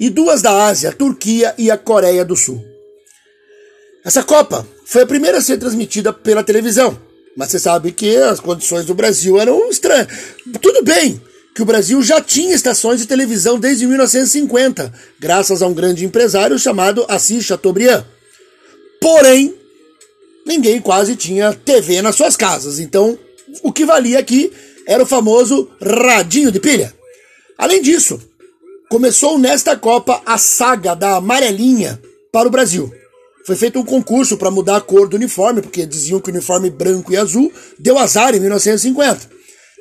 E 0.00 0.08
duas 0.08 0.40
da 0.42 0.64
Ásia, 0.64 0.90
Turquia 0.90 1.54
e 1.58 1.70
a 1.70 1.76
Coreia 1.76 2.24
do 2.24 2.34
Sul. 2.34 2.64
Essa 4.04 4.22
Copa 4.24 4.66
foi 4.84 5.02
a 5.02 5.06
primeira 5.06 5.38
a 5.38 5.42
ser 5.42 5.58
transmitida 5.58 6.12
pela 6.12 6.42
televisão, 6.42 6.98
mas 7.36 7.50
você 7.50 7.58
sabe 7.58 7.92
que 7.92 8.16
as 8.16 8.40
condições 8.40 8.84
do 8.86 8.94
Brasil 8.94 9.38
eram 9.40 9.68
estranhas. 9.68 10.08
Tudo 10.60 10.82
bem 10.82 11.20
que 11.54 11.62
o 11.62 11.66
Brasil 11.66 12.02
já 12.02 12.20
tinha 12.20 12.54
estações 12.54 13.00
de 13.00 13.06
televisão 13.06 13.58
desde 13.58 13.86
1950, 13.86 14.92
graças 15.20 15.62
a 15.62 15.66
um 15.66 15.74
grande 15.74 16.04
empresário 16.04 16.58
chamado 16.58 17.04
Assis 17.08 17.44
Chateaubriand. 17.44 18.04
Porém, 19.00 19.54
ninguém 20.46 20.80
quase 20.80 21.14
tinha 21.14 21.52
TV 21.52 22.00
nas 22.00 22.16
suas 22.16 22.36
casas, 22.36 22.78
então 22.78 23.18
o 23.62 23.72
que 23.72 23.84
valia 23.84 24.18
aqui 24.18 24.50
era 24.86 25.02
o 25.02 25.06
famoso 25.06 25.70
radinho 25.80 26.50
de 26.50 26.58
pilha. 26.58 26.94
Além 27.58 27.82
disso, 27.82 28.20
começou 28.88 29.38
nesta 29.38 29.76
Copa 29.76 30.22
a 30.24 30.38
saga 30.38 30.94
da 30.94 31.16
amarelinha 31.16 32.00
para 32.32 32.48
o 32.48 32.50
Brasil. 32.50 32.92
Foi 33.44 33.56
feito 33.56 33.78
um 33.78 33.84
concurso 33.84 34.36
para 34.36 34.50
mudar 34.50 34.76
a 34.76 34.80
cor 34.80 35.08
do 35.08 35.16
uniforme, 35.16 35.62
porque 35.62 35.84
diziam 35.84 36.20
que 36.20 36.30
o 36.30 36.32
uniforme 36.32 36.70
branco 36.70 37.12
e 37.12 37.16
azul 37.16 37.52
deu 37.78 37.98
azar 37.98 38.34
em 38.34 38.40
1950. 38.40 39.28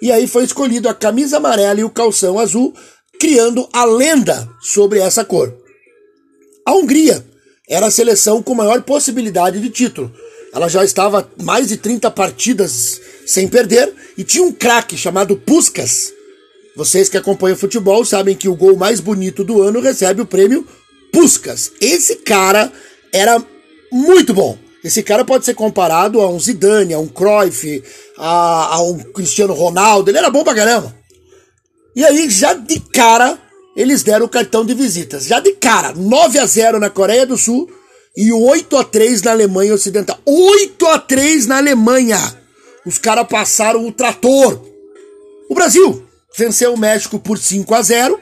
E 0.02 0.12
aí 0.12 0.28
foi 0.28 0.44
escolhido 0.44 0.90
a 0.90 0.94
camisa 0.94 1.38
amarela 1.38 1.80
e 1.80 1.84
o 1.84 1.90
calção 1.90 2.40
azul, 2.40 2.74
criando 3.20 3.70
a 3.72 3.86
lenda 3.86 4.50
sobre 4.62 5.00
essa 5.00 5.24
cor. 5.24 5.56
A 6.66 6.74
Hungria 6.74 7.24
era 7.70 7.86
a 7.86 7.92
seleção 7.92 8.42
com 8.42 8.56
maior 8.56 8.82
possibilidade 8.82 9.60
de 9.60 9.70
título. 9.70 10.12
Ela 10.52 10.68
já 10.68 10.84
estava 10.84 11.30
mais 11.42 11.68
de 11.68 11.78
30 11.78 12.10
partidas 12.12 13.00
sem 13.26 13.48
perder 13.48 13.94
e 14.18 14.24
tinha 14.24 14.44
um 14.44 14.52
craque 14.52 14.98
chamado 14.98 15.38
Puskas. 15.38 16.12
Vocês 16.76 17.08
que 17.08 17.18
acompanham 17.18 17.58
futebol 17.58 18.04
sabem 18.04 18.36
que 18.36 18.50
o 18.50 18.56
gol 18.56 18.76
mais 18.76 19.00
bonito 19.00 19.44
do 19.44 19.62
ano 19.62 19.80
recebe 19.80 20.22
o 20.22 20.26
prêmio 20.26 20.68
Puskas. 21.14 21.72
Esse 21.80 22.18
cara 22.18 22.72
era 23.14 23.44
muito 23.92 24.34
bom. 24.34 24.58
Esse 24.84 25.04
cara 25.04 25.24
pode 25.24 25.46
ser 25.46 25.54
comparado 25.54 26.22
a 26.22 26.30
um 26.30 26.40
Zidane, 26.40 26.94
a 26.94 27.00
um 27.00 27.08
Cruyff, 27.08 27.84
a, 28.18 28.76
a 28.76 28.82
um 28.82 28.98
Cristiano 28.98 29.54
Ronaldo. 29.54 30.10
Ele 30.10 30.18
era 30.18 30.30
bom 30.30 30.44
pra 30.44 30.56
caramba. 30.56 30.96
E 31.96 32.04
aí, 32.04 32.30
já 32.30 32.54
de 32.54 32.80
cara, 32.80 33.38
eles 33.76 34.02
deram 34.02 34.26
o 34.26 34.30
cartão 34.30 34.66
de 34.66 34.74
visitas. 34.74 35.26
Já 35.26 35.40
de 35.40 35.54
cara, 35.54 35.94
9 35.94 36.40
a 36.40 36.46
0 36.46 36.80
na 36.80 36.90
Coreia 36.90 37.26
do 37.26 37.38
Sul 37.38 37.70
e 38.16 38.32
8 38.32 38.78
a 38.78 38.84
3 38.84 39.22
na 39.22 39.32
Alemanha 39.32 39.74
Ocidental. 39.74 40.18
8 40.26 40.88
a 40.88 41.00
3 41.00 41.46
na 41.46 41.58
Alemanha. 41.58 42.20
Os 42.86 42.98
caras 42.98 43.28
passaram 43.28 43.86
o 43.86 43.92
trator. 43.92 44.60
O 45.50 45.54
Brasil 45.54 46.08
venceu 46.38 46.74
o 46.74 46.80
México 46.80 47.20
por 47.20 47.38
5 47.38 47.76
a 47.76 47.82
0 47.82 48.20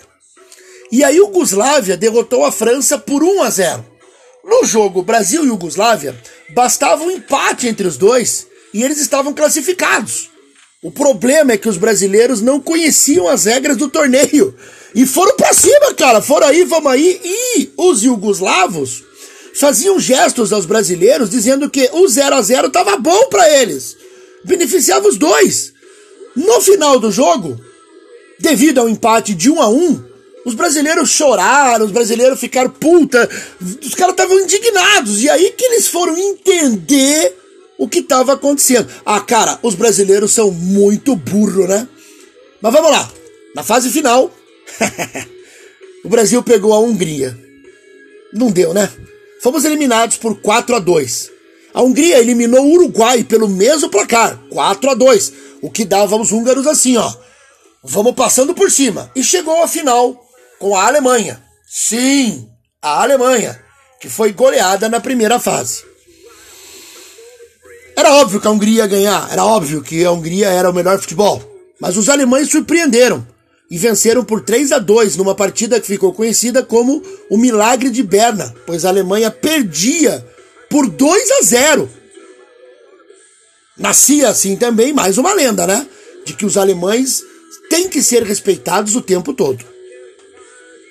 e 0.92 1.04
a 1.04 1.10
Iugoslávia 1.10 1.96
derrotou 1.96 2.44
a 2.44 2.52
França 2.52 2.98
por 2.98 3.24
1 3.24 3.44
a 3.44 3.50
0. 3.50 3.86
No 4.50 4.66
jogo 4.66 5.04
Brasil 5.04 5.46
e 5.46 5.48
Iugoslávia, 5.48 6.20
bastava 6.50 7.04
um 7.04 7.12
empate 7.12 7.68
entre 7.68 7.88
os 7.88 7.98
dois 7.98 8.48
e 8.74 8.84
eles 8.84 9.00
estavam 9.00 9.32
classificados. 9.32 10.32
O 10.82 10.90
problema 10.90 11.52
é 11.52 11.58
que 11.58 11.70
os 11.70 11.78
brasileiros 11.78 12.42
não 12.42 12.60
conheciam 12.60 13.28
as 13.28 13.46
regras 13.46 13.78
do 13.78 13.90
torneio 13.90 14.56
e 14.96 15.06
foram 15.06 15.36
para 15.36 15.54
cima, 15.54 15.94
cara. 15.94 16.20
Foram 16.20 16.48
aí, 16.48 16.64
vamos 16.64 16.92
aí. 16.92 17.22
E 17.24 17.72
os 17.78 18.04
iugoslavos 18.04 19.04
faziam 19.54 20.00
gestos 20.00 20.52
aos 20.52 20.66
brasileiros 20.66 21.30
dizendo 21.30 21.70
que 21.70 21.88
o 21.94 22.08
0 22.08 22.36
a 22.36 22.42
0 22.42 22.68
estava 22.68 22.98
bom 22.98 23.28
para 23.30 23.48
eles. 23.62 23.96
Beneficiava 24.44 25.08
os 25.08 25.18
dois. 25.18 25.74
No 26.36 26.60
final 26.62 27.00
do 27.00 27.12
jogo, 27.12 27.60
devido 28.40 28.80
ao 28.80 28.90
empate 28.90 29.36
de 29.36 29.52
1 29.52 29.62
a 29.62 29.70
1, 29.70 30.09
os 30.46 30.54
brasileiros 30.56 31.10
choraram, 31.10 31.86
os 31.86 31.92
brasileiros 31.92 32.40
ficaram 32.40 32.70
puta, 32.70 33.30
os 33.62 33.94
caras 33.94 34.14
estavam 34.14 34.40
indignados. 34.40 35.22
E 35.22 35.30
aí 35.30 35.52
que 35.52 35.66
eles 35.66 35.88
foram 35.88 36.18
entender 36.18 37.36
o 37.78 37.88
que 37.88 38.00
estava 38.00 38.34
acontecendo. 38.34 38.90
Ah, 39.06 39.22
cara, 39.22 39.60
os 39.62 39.76
brasileiros 39.76 40.32
são 40.32 40.52
muito 40.52 41.16
burro, 41.16 41.68
né? 41.68 41.88
Mas 42.62 42.74
vamos 42.74 42.92
lá. 42.92 43.10
Na 43.56 43.64
fase 43.64 43.90
final, 43.90 44.32
o 46.04 46.10
Brasil 46.10 46.42
pegou 46.44 46.74
a 46.74 46.80
Hungria. 46.80 47.38
Não 48.34 48.52
deu, 48.52 48.74
né? 48.74 48.90
Fomos 49.42 49.66
eliminados 49.66 50.18
por 50.18 50.40
4 50.42 50.76
a 50.76 50.80
2. 50.80 51.32
A 51.74 51.82
Hungria 51.82 52.20
eliminou 52.20 52.66
o 52.66 52.74
Uruguai 52.74 53.24
pelo 53.24 53.48
mesmo 53.48 53.90
placar, 53.90 54.40
4 54.50 54.90
a 54.90 54.94
2, 54.94 55.34
o 55.62 55.70
que 55.70 55.86
dava 55.86 56.16
aos 56.16 56.32
húngaros 56.32 56.68
assim, 56.68 56.98
ó. 56.98 57.14
Vamos 57.84 58.14
passando 58.14 58.54
por 58.54 58.70
cima. 58.70 59.10
E 59.16 59.24
chegou 59.24 59.64
a 59.64 59.68
final 59.68 60.29
com 60.60 60.76
a 60.76 60.86
Alemanha. 60.86 61.42
Sim, 61.68 62.50
a 62.82 63.02
Alemanha, 63.02 63.60
que 64.00 64.10
foi 64.10 64.32
goleada 64.34 64.90
na 64.90 65.00
primeira 65.00 65.40
fase. 65.40 65.84
Era 67.96 68.14
óbvio 68.14 68.40
que 68.40 68.48
a 68.48 68.52
Hungria 68.52 68.84
ia 68.84 68.88
ganhar, 68.88 69.30
era 69.32 69.44
óbvio 69.44 69.82
que 69.82 70.06
a 70.06 70.12
Hungria 70.12 70.48
era 70.50 70.70
o 70.70 70.74
melhor 70.74 71.00
futebol. 71.00 71.44
Mas 71.80 71.98
os 71.98 72.10
alemães 72.10 72.50
surpreenderam 72.50 73.26
e 73.70 73.78
venceram 73.78 74.24
por 74.24 74.42
3 74.42 74.72
a 74.72 74.80
2 74.80 75.16
numa 75.16 75.36
partida 75.36 75.80
que 75.80 75.88
ficou 75.88 76.14
conhecida 76.14 76.64
como 76.64 77.04
o 77.30 77.38
Milagre 77.38 77.90
de 77.90 78.02
Berna, 78.02 78.54
pois 78.66 78.84
a 78.84 78.90
Alemanha 78.90 79.30
perdia 79.30 80.26
por 80.70 80.90
2 80.90 81.32
a 81.32 81.42
0. 81.44 81.90
Nascia 83.78 84.30
assim 84.30 84.56
também 84.56 84.92
mais 84.92 85.18
uma 85.18 85.34
lenda, 85.34 85.66
né? 85.68 85.88
De 86.26 86.34
que 86.34 86.46
os 86.46 86.58
alemães 86.58 87.22
têm 87.70 87.88
que 87.88 88.02
ser 88.02 88.24
respeitados 88.24 88.96
o 88.96 89.02
tempo 89.02 89.34
todo. 89.34 89.64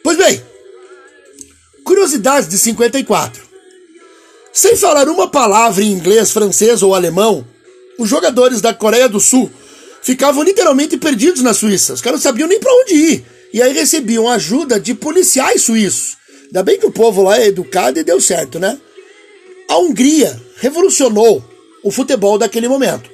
Pois 0.09 0.17
bem, 0.17 0.43
curiosidades 1.85 2.49
de 2.49 2.59
54. 2.59 3.43
Sem 4.55 4.75
falar 4.75 5.07
uma 5.07 5.29
palavra 5.29 5.85
em 5.85 5.93
inglês, 5.93 6.31
francês 6.31 6.83
ou 6.83 6.95
alemão, 6.95 7.47
os 7.99 8.09
jogadores 8.09 8.63
da 8.63 8.73
Coreia 8.73 9.07
do 9.07 9.21
Sul 9.21 9.51
ficavam 10.01 10.43
literalmente 10.43 10.97
perdidos 10.97 11.43
na 11.43 11.53
Suíça. 11.53 11.93
Os 11.93 12.01
caras 12.01 12.21
não 12.21 12.23
sabiam 12.23 12.49
nem 12.49 12.59
para 12.59 12.73
onde 12.73 12.95
ir. 12.95 13.25
E 13.53 13.61
aí 13.61 13.75
recebiam 13.75 14.27
ajuda 14.31 14.81
de 14.81 14.95
policiais 14.95 15.61
suíços. 15.61 16.17
Ainda 16.47 16.63
bem 16.63 16.79
que 16.79 16.87
o 16.87 16.91
povo 16.91 17.23
lá 17.23 17.39
é 17.39 17.49
educado 17.49 18.01
e 18.01 18.03
deu 18.03 18.19
certo, 18.19 18.59
né? 18.59 18.81
A 19.69 19.77
Hungria 19.77 20.41
revolucionou 20.57 21.45
o 21.85 21.91
futebol 21.91 22.39
daquele 22.39 22.67
momento. 22.67 23.11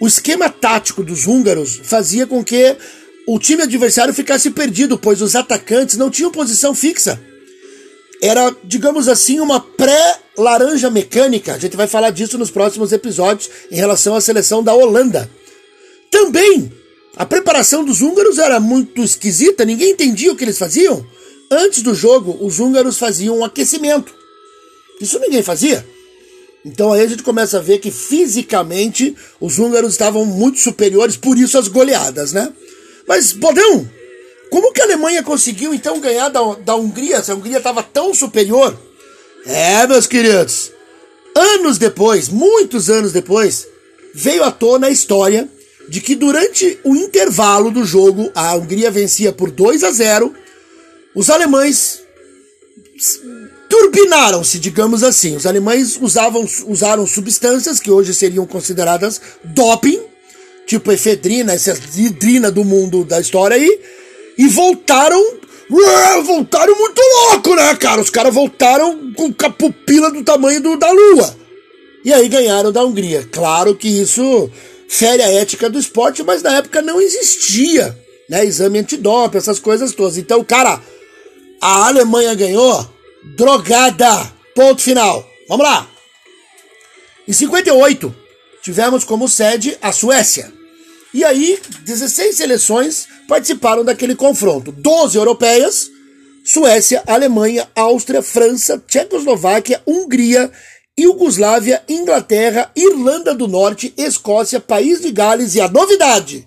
O 0.00 0.08
esquema 0.08 0.48
tático 0.48 1.04
dos 1.04 1.24
húngaros 1.24 1.80
fazia 1.84 2.26
com 2.26 2.42
que 2.42 2.76
o 3.26 3.38
time 3.38 3.62
adversário 3.62 4.12
ficasse 4.12 4.50
perdido, 4.50 4.98
pois 4.98 5.22
os 5.22 5.34
atacantes 5.36 5.96
não 5.96 6.10
tinham 6.10 6.30
posição 6.30 6.74
fixa. 6.74 7.20
era, 8.22 8.54
digamos 8.62 9.08
assim, 9.08 9.40
uma 9.40 9.58
pré-laranja 9.58 10.88
mecânica. 10.88 11.54
A 11.54 11.58
gente 11.58 11.76
vai 11.76 11.88
falar 11.88 12.10
disso 12.10 12.38
nos 12.38 12.52
próximos 12.52 12.92
episódios 12.92 13.50
em 13.68 13.74
relação 13.74 14.14
à 14.14 14.20
seleção 14.20 14.62
da 14.62 14.72
Holanda. 14.72 15.28
Também, 16.08 16.72
a 17.16 17.26
preparação 17.26 17.84
dos 17.84 18.00
húngaros 18.00 18.38
era 18.38 18.60
muito 18.60 19.02
esquisita, 19.02 19.64
ninguém 19.64 19.90
entendia 19.90 20.32
o 20.32 20.36
que 20.36 20.44
eles 20.44 20.58
faziam. 20.58 21.04
Antes 21.50 21.82
do 21.82 21.94
jogo, 21.94 22.38
os 22.40 22.60
húngaros 22.60 22.96
faziam 22.96 23.38
um 23.38 23.44
aquecimento. 23.44 24.14
Isso 25.00 25.18
ninguém 25.18 25.42
fazia. 25.42 25.84
Então 26.64 26.92
aí 26.92 27.00
a 27.02 27.06
gente 27.08 27.24
começa 27.24 27.58
a 27.58 27.60
ver 27.60 27.78
que 27.78 27.90
fisicamente 27.90 29.16
os 29.40 29.58
húngaros 29.58 29.92
estavam 29.92 30.24
muito 30.24 30.60
superiores, 30.60 31.16
por 31.16 31.36
isso 31.36 31.58
as 31.58 31.66
goleadas, 31.66 32.32
né? 32.32 32.52
Mas, 33.06 33.32
Bodão, 33.32 33.88
como 34.50 34.72
que 34.72 34.80
a 34.80 34.84
Alemanha 34.84 35.22
conseguiu 35.22 35.72
então 35.74 36.00
ganhar 36.00 36.28
da, 36.28 36.40
da 36.56 36.76
Hungria, 36.76 37.22
se 37.22 37.30
a 37.30 37.34
Hungria 37.34 37.58
estava 37.58 37.82
tão 37.82 38.14
superior? 38.14 38.78
É, 39.46 39.86
meus 39.86 40.06
queridos, 40.06 40.70
anos 41.34 41.78
depois, 41.78 42.28
muitos 42.28 42.88
anos 42.88 43.12
depois, 43.12 43.66
veio 44.14 44.44
à 44.44 44.50
tona 44.50 44.88
a 44.88 44.90
história 44.90 45.48
de 45.88 46.00
que 46.00 46.14
durante 46.14 46.78
o 46.84 46.94
intervalo 46.94 47.70
do 47.70 47.84
jogo, 47.84 48.30
a 48.34 48.54
Hungria 48.54 48.90
vencia 48.90 49.32
por 49.32 49.50
2 49.50 49.82
a 49.84 49.90
0, 49.90 50.34
os 51.14 51.28
alemães 51.28 52.02
turbinaram-se, 53.68 54.58
digamos 54.58 55.02
assim. 55.02 55.36
Os 55.36 55.46
alemães 55.46 55.98
usavam, 56.00 56.46
usaram 56.66 57.06
substâncias 57.06 57.80
que 57.80 57.90
hoje 57.90 58.14
seriam 58.14 58.46
consideradas 58.46 59.20
doping, 59.42 60.00
tipo 60.66 60.92
efedrina, 60.92 61.52
essa 61.52 61.78
hidrina 61.96 62.50
do 62.50 62.64
mundo 62.64 63.04
da 63.04 63.20
história 63.20 63.56
aí, 63.56 63.80
e 64.38 64.48
voltaram. 64.48 65.42
Voltaram 66.24 66.76
muito 66.76 67.00
louco, 67.00 67.54
né, 67.54 67.74
cara? 67.76 68.02
Os 68.02 68.10
caras 68.10 68.34
voltaram 68.34 69.10
com 69.14 69.32
a 69.38 69.50
pupila 69.50 70.10
do 70.10 70.22
tamanho 70.22 70.60
do, 70.60 70.76
da 70.76 70.90
lua. 70.90 71.34
E 72.04 72.12
aí 72.12 72.28
ganharam 72.28 72.70
da 72.70 72.84
Hungria. 72.84 73.26
Claro 73.32 73.74
que 73.74 73.88
isso 73.88 74.50
fere 74.86 75.22
a 75.22 75.32
ética 75.32 75.70
do 75.70 75.78
esporte, 75.78 76.22
mas 76.22 76.42
na 76.42 76.58
época 76.58 76.82
não 76.82 77.00
existia, 77.00 77.96
né? 78.28 78.44
Exame 78.44 78.80
antidoping, 78.80 79.38
essas 79.38 79.58
coisas 79.58 79.94
todas. 79.94 80.18
Então, 80.18 80.44
cara, 80.44 80.78
a 81.60 81.86
Alemanha 81.86 82.34
ganhou 82.34 82.86
drogada. 83.34 84.30
Ponto 84.54 84.82
final. 84.82 85.26
Vamos 85.48 85.64
lá. 85.64 85.88
Em 87.26 87.32
58, 87.32 88.14
tivemos 88.62 89.04
como 89.04 89.28
sede 89.28 89.76
a 89.82 89.92
Suécia. 89.92 90.52
E 91.12 91.24
aí, 91.24 91.60
16 91.84 92.36
seleções 92.36 93.06
participaram 93.28 93.84
daquele 93.84 94.14
confronto. 94.14 94.72
12 94.72 95.18
europeias, 95.18 95.90
Suécia, 96.44 97.02
Alemanha, 97.06 97.68
Áustria, 97.74 98.22
França, 98.22 98.82
Tchecoslováquia, 98.86 99.82
Hungria, 99.86 100.50
Iugoslávia, 100.98 101.82
Inglaterra, 101.88 102.70
Irlanda 102.74 103.34
do 103.34 103.46
Norte, 103.46 103.92
Escócia, 103.96 104.60
País 104.60 105.00
de 105.00 105.10
Gales 105.10 105.54
e 105.54 105.60
a 105.60 105.68
novidade, 105.68 106.46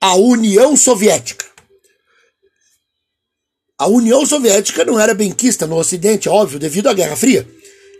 a 0.00 0.14
União 0.16 0.76
Soviética. 0.76 1.44
A 3.78 3.88
União 3.88 4.24
Soviética 4.24 4.84
não 4.84 5.00
era 5.00 5.14
benquista 5.14 5.66
no 5.66 5.76
Ocidente, 5.76 6.28
óbvio, 6.28 6.58
devido 6.58 6.88
à 6.88 6.92
Guerra 6.92 7.16
Fria. 7.16 7.46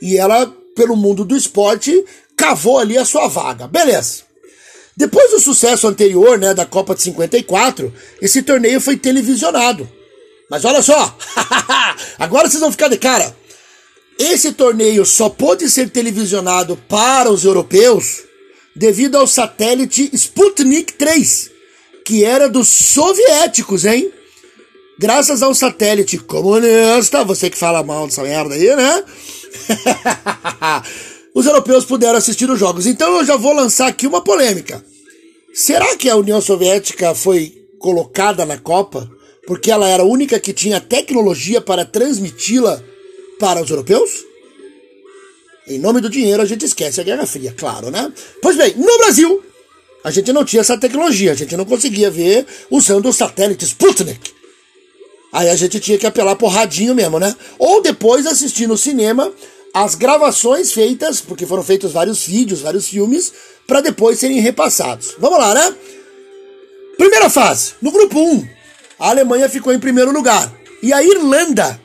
E 0.01 0.17
ela, 0.17 0.47
pelo 0.77 0.97
mundo 0.97 1.25
do 1.25 1.37
esporte, 1.37 2.05
cavou 2.45 2.79
ali 2.79 2.99
a 2.99 3.05
sua 3.05 3.27
vaga. 3.27 3.67
Beleza. 3.67 4.23
Depois 4.97 5.31
do 5.31 5.41
sucesso 5.41 5.89
anterior, 5.89 6.39
né, 6.39 6.53
da 6.53 6.67
Copa 6.67 6.95
de 6.95 7.03
54, 7.03 7.93
esse 8.21 8.43
torneio 8.43 8.81
foi 8.81 8.97
televisionado. 8.97 9.89
Mas 10.51 10.65
olha 10.65 10.83
só, 10.83 11.17
agora 12.19 12.49
vocês 12.49 12.61
vão 12.61 12.71
ficar 12.71 12.89
de 12.89 12.99
cara. 12.99 13.35
Esse 14.19 14.53
torneio 14.53 15.05
só 15.05 15.29
pôde 15.29 15.69
ser 15.69 15.89
televisionado 15.89 16.77
para 16.89 17.31
os 17.31 17.45
europeus 17.45 18.23
devido 18.77 19.17
ao 19.17 19.27
satélite 19.27 20.11
Sputnik 20.13 20.93
3, 20.93 21.51
que 22.05 22.25
era 22.25 22.49
dos 22.49 22.69
soviéticos, 22.69 23.85
hein? 23.85 24.13
graças 24.99 25.43
ao 25.43 25.55
satélite 25.55 26.19
comunista, 26.19 27.25
você 27.25 27.51
que 27.51 27.59
fala 27.59 27.83
mal 27.83 28.07
dessa 28.07 28.23
merda 28.23 28.55
aí, 28.55 28.77
né? 28.77 29.05
Os 31.35 31.47
europeus 31.47 31.85
puderam 31.85 32.17
assistir 32.17 32.49
os 32.49 32.59
jogos. 32.59 32.87
Então 32.87 33.19
eu 33.19 33.25
já 33.25 33.37
vou 33.37 33.53
lançar 33.53 33.89
aqui 33.89 34.07
uma 34.07 34.23
polêmica. 34.23 34.85
Será 35.53 35.97
que 35.97 36.09
a 36.09 36.17
União 36.17 36.41
Soviética 36.41 37.15
foi 37.15 37.67
colocada 37.79 38.47
na 38.47 38.57
Copa 38.57 39.11
porque 39.47 39.71
ela 39.71 39.89
era 39.89 40.03
a 40.03 40.07
única 40.07 40.39
que 40.39 40.53
tinha 40.53 40.81
tecnologia 40.81 41.61
para 41.61 41.85
transmiti-la 41.85 42.81
para 43.39 43.61
os 43.61 43.69
europeus? 43.69 44.25
Em 45.67 45.79
nome 45.79 46.01
do 46.01 46.09
dinheiro 46.09 46.41
a 46.41 46.47
gente 46.47 46.65
esquece 46.65 47.01
a 47.01 47.05
Guerra 47.05 47.27
Fria, 47.27 47.53
claro, 47.57 47.91
né? 47.91 48.13
Pois 48.41 48.57
bem, 48.57 48.75
no 48.77 48.99
Brasil 48.99 49.43
a 50.05 50.11
gente 50.11 50.33
não 50.33 50.45
tinha 50.45 50.61
essa 50.61 50.79
tecnologia, 50.79 51.33
a 51.33 51.35
gente 51.35 51.57
não 51.57 51.65
conseguia 51.65 52.11
ver 52.11 52.47
usando 52.71 53.09
o 53.09 53.13
satélite 53.13 53.65
Sputnik. 53.65 54.33
Aí 55.33 55.49
a 55.49 55.57
gente 55.57 55.81
tinha 55.81 55.99
que 55.99 56.07
apelar 56.07 56.37
porradinho 56.37 56.95
mesmo, 56.95 57.19
né? 57.19 57.35
Ou 57.59 57.83
depois 57.83 58.25
assistir 58.27 58.69
no 58.69 58.79
cinema 58.79 59.33
as 59.75 59.97
gravações 59.97 60.73
feitas, 60.73 61.21
porque 61.21 61.45
foram 61.45 61.65
feitos 61.65 61.93
vários 61.93 62.25
vídeos, 62.25 62.61
vários 62.61 62.89
filmes, 62.89 63.33
para 63.67 63.81
depois 63.81 64.21
serem 64.21 64.39
repassados. 64.39 65.17
Vamos 65.19 65.39
lá, 65.39 65.53
né? 65.53 65.77
Primeira 66.97 67.29
fase. 67.29 67.73
No 67.83 67.91
grupo 67.91 68.21
1, 68.21 68.49
a 69.01 69.11
Alemanha 69.11 69.49
ficou 69.49 69.73
em 69.73 69.81
primeiro 69.81 70.13
lugar. 70.13 70.53
E 70.81 70.93
a 70.93 71.03
Irlanda 71.03 71.81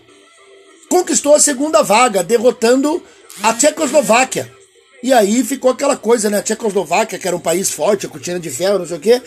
conquistou 0.87 1.33
a 1.33 1.39
segunda 1.39 1.81
vaga, 1.81 2.23
derrotando 2.23 3.01
a 3.41 3.53
Tchecoslováquia. 3.53 4.58
E 5.01 5.13
aí 5.13 5.43
ficou 5.43 5.71
aquela 5.71 5.95
coisa, 5.95 6.29
né? 6.29 6.39
A 6.39 6.41
Tchecoslováquia, 6.41 7.17
que 7.17 7.27
era 7.27 7.35
um 7.35 7.39
país 7.39 7.71
forte, 7.71 8.05
a 8.05 8.09
cortina 8.09 8.39
de 8.39 8.49
ferro, 8.49 8.79
não 8.79 8.85
sei 8.85 8.97
o 8.97 8.99
quê, 8.99 9.21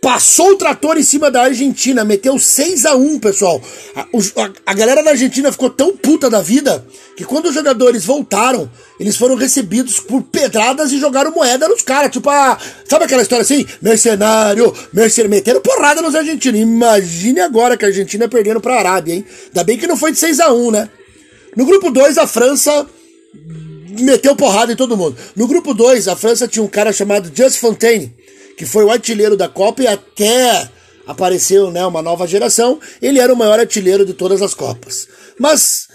passou 0.00 0.52
o 0.52 0.56
trator 0.56 0.96
em 0.96 1.02
cima 1.02 1.30
da 1.30 1.42
Argentina, 1.42 2.02
meteu 2.02 2.38
6 2.38 2.86
a 2.86 2.94
1 2.94 3.18
pessoal. 3.18 3.60
A, 3.94 4.00
a, 4.02 4.50
a, 4.64 4.74
galera 4.74 5.02
da 5.02 5.10
Argentina 5.10 5.52
ficou 5.52 5.68
tão 5.68 5.94
puta 5.94 6.30
da 6.30 6.40
vida 6.40 6.86
que 7.14 7.24
quando 7.24 7.46
os 7.46 7.54
jogadores 7.54 8.06
voltaram, 8.06 8.70
eles 8.98 9.16
foram 9.16 9.34
recebidos 9.34 10.00
por 10.00 10.22
pedradas 10.22 10.92
e 10.92 10.98
jogaram 10.98 11.30
moeda 11.30 11.68
nos 11.68 11.82
caras. 11.82 12.10
Tipo, 12.10 12.30
a, 12.30 12.56
sabe 12.88 13.04
aquela 13.04 13.20
história 13.20 13.42
assim? 13.42 13.66
Mercenário, 13.82 14.74
mercenário, 14.94 15.30
meteram 15.30 15.60
porrada 15.60 16.00
nos 16.00 16.14
argentinos. 16.14 16.58
Imagine 16.58 17.40
agora 17.40 17.76
que 17.76 17.84
a 17.84 17.88
Argentina 17.88 18.26
perdendo 18.28 18.62
pra 18.62 18.78
Arábia, 18.78 19.14
hein? 19.14 19.26
Ainda 19.48 19.64
bem 19.64 19.76
que 19.76 19.86
não 19.86 19.96
foi 19.96 20.10
de 20.10 20.18
6 20.18 20.40
a 20.40 20.54
1 20.54 20.70
né? 20.70 20.88
No 21.54 21.66
grupo 21.66 21.90
2, 21.90 22.16
a 22.16 22.26
França 22.26 22.86
meteu 23.88 24.34
porrada 24.36 24.72
em 24.72 24.76
todo 24.76 24.96
mundo. 24.96 25.16
No 25.34 25.46
grupo 25.46 25.74
2, 25.74 26.08
a 26.08 26.16
França 26.16 26.48
tinha 26.48 26.62
um 26.62 26.68
cara 26.68 26.92
chamado 26.92 27.30
Just 27.34 27.58
Fontaine, 27.58 28.14
que 28.56 28.66
foi 28.66 28.84
o 28.84 28.90
artilheiro 28.90 29.36
da 29.36 29.48
Copa 29.48 29.82
e 29.82 29.86
até 29.86 30.68
apareceu 31.08 31.70
né, 31.70 31.84
uma 31.86 32.02
nova 32.02 32.26
geração, 32.26 32.78
ele 33.00 33.18
era 33.18 33.32
o 33.32 33.36
maior 33.36 33.58
artilheiro 33.58 34.04
de 34.04 34.12
todas 34.12 34.42
as 34.42 34.52
Copas. 34.52 35.08
Mas 35.38 35.88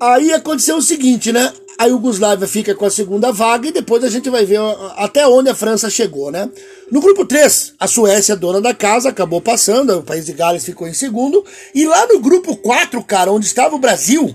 aí 0.00 0.32
aconteceu 0.32 0.76
o 0.76 0.82
seguinte, 0.82 1.30
né? 1.30 1.52
A 1.76 1.86
Iugoslávia 1.86 2.46
fica 2.46 2.74
com 2.74 2.86
a 2.86 2.90
segunda 2.90 3.32
vaga 3.32 3.68
e 3.68 3.72
depois 3.72 4.02
a 4.04 4.08
gente 4.08 4.30
vai 4.30 4.46
ver 4.46 4.60
até 4.96 5.26
onde 5.26 5.50
a 5.50 5.54
França 5.54 5.90
chegou, 5.90 6.30
né? 6.30 6.48
No 6.90 7.00
grupo 7.00 7.26
3, 7.26 7.74
a 7.78 7.86
Suécia, 7.86 8.36
dona 8.36 8.60
da 8.60 8.72
casa, 8.72 9.08
acabou 9.08 9.40
passando, 9.40 9.98
o 9.98 10.02
país 10.02 10.24
de 10.24 10.32
Gales 10.32 10.64
ficou 10.64 10.86
em 10.86 10.94
segundo. 10.94 11.44
E 11.74 11.84
lá 11.86 12.06
no 12.06 12.20
grupo 12.20 12.56
4, 12.56 13.02
cara, 13.02 13.32
onde 13.32 13.46
estava 13.46 13.74
o 13.74 13.80
Brasil, 13.80 14.34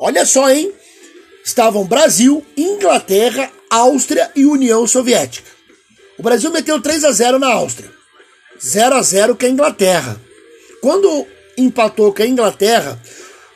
olha 0.00 0.24
só, 0.24 0.50
hein? 0.50 0.72
Estavam 1.44 1.84
Brasil, 1.84 2.44
Inglaterra, 2.56 3.50
Áustria 3.68 4.30
e 4.34 4.44
União 4.44 4.86
Soviética. 4.86 5.50
O 6.18 6.22
Brasil 6.22 6.50
meteu 6.50 6.80
3 6.80 7.04
a 7.04 7.12
0 7.12 7.38
na 7.38 7.52
Áustria. 7.52 7.90
0 8.62 8.96
a 8.96 9.02
0 9.02 9.36
com 9.36 9.46
a 9.46 9.48
Inglaterra. 9.48 10.20
Quando 10.80 11.26
empatou 11.56 12.12
com 12.12 12.22
a 12.22 12.26
Inglaterra, 12.26 13.00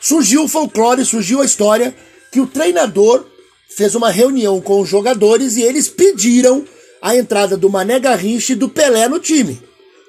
surgiu 0.01 0.45
o 0.45 0.49
folclore, 0.49 1.05
surgiu 1.05 1.41
a 1.41 1.45
história 1.45 1.95
que 2.33 2.41
o 2.41 2.47
treinador 2.47 3.27
fez 3.69 3.95
uma 3.95 4.11
reunião 4.11 4.61
com 4.61 4.81
os 4.81 4.89
jogadores 4.89 5.57
e 5.57 5.63
eles 5.63 5.89
pediram 5.89 6.65
a 7.03 7.17
entrada 7.17 7.57
do 7.57 7.69
Mané 7.69 7.99
Garrincha 8.01 8.53
e 8.53 8.57
do 8.57 8.69
Pelé 8.69 9.09
no 9.09 9.19
time. 9.19 9.61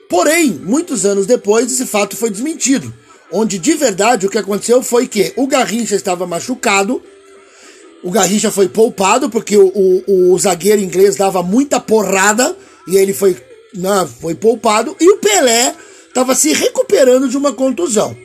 Porém, 0.10 0.52
muitos 0.52 1.06
anos 1.06 1.26
depois, 1.26 1.72
esse 1.72 1.86
fato 1.86 2.16
foi 2.16 2.30
desmentido, 2.30 2.94
onde 3.32 3.58
de 3.58 3.74
verdade 3.74 4.26
o 4.26 4.30
que 4.30 4.38
aconteceu 4.38 4.82
foi 4.82 5.08
que 5.08 5.34
o 5.36 5.48
Garrincha 5.48 5.96
estava 5.96 6.28
machucado 6.28 7.02
o 8.06 8.12
Garrincha 8.12 8.52
foi 8.52 8.70
poupado 8.70 9.32
porque 9.32 9.58
o, 9.58 9.66
o, 9.66 10.32
o 10.32 10.38
zagueiro 10.38 10.80
inglês 10.80 11.16
dava 11.16 11.42
muita 11.42 11.80
porrada 11.80 12.56
e 12.88 12.98
ele 12.98 13.16
foi, 13.16 13.36
não, 13.74 14.04
né, 14.04 14.10
foi 14.22 14.36
poupado. 14.36 14.96
E 15.02 15.10
o 15.10 15.18
Pelé 15.18 15.74
estava 16.08 16.36
se 16.36 16.54
recuperando 16.54 17.28
de 17.28 17.36
uma 17.36 17.52
contusão. 17.52 18.16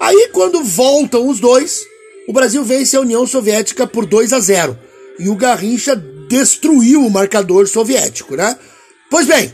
Aí, 0.00 0.30
quando 0.32 0.64
voltam 0.64 1.28
os 1.28 1.40
dois, 1.40 1.82
o 2.26 2.32
Brasil 2.32 2.64
vence 2.64 2.96
a 2.96 3.02
União 3.02 3.26
Soviética 3.26 3.86
por 3.86 4.06
2 4.06 4.32
a 4.32 4.40
0 4.40 4.78
e 5.18 5.28
o 5.28 5.36
Garrincha 5.36 5.94
destruiu 5.94 7.04
o 7.04 7.10
marcador 7.10 7.68
soviético, 7.68 8.34
né? 8.34 8.58
Pois 9.10 9.26
bem, 9.26 9.52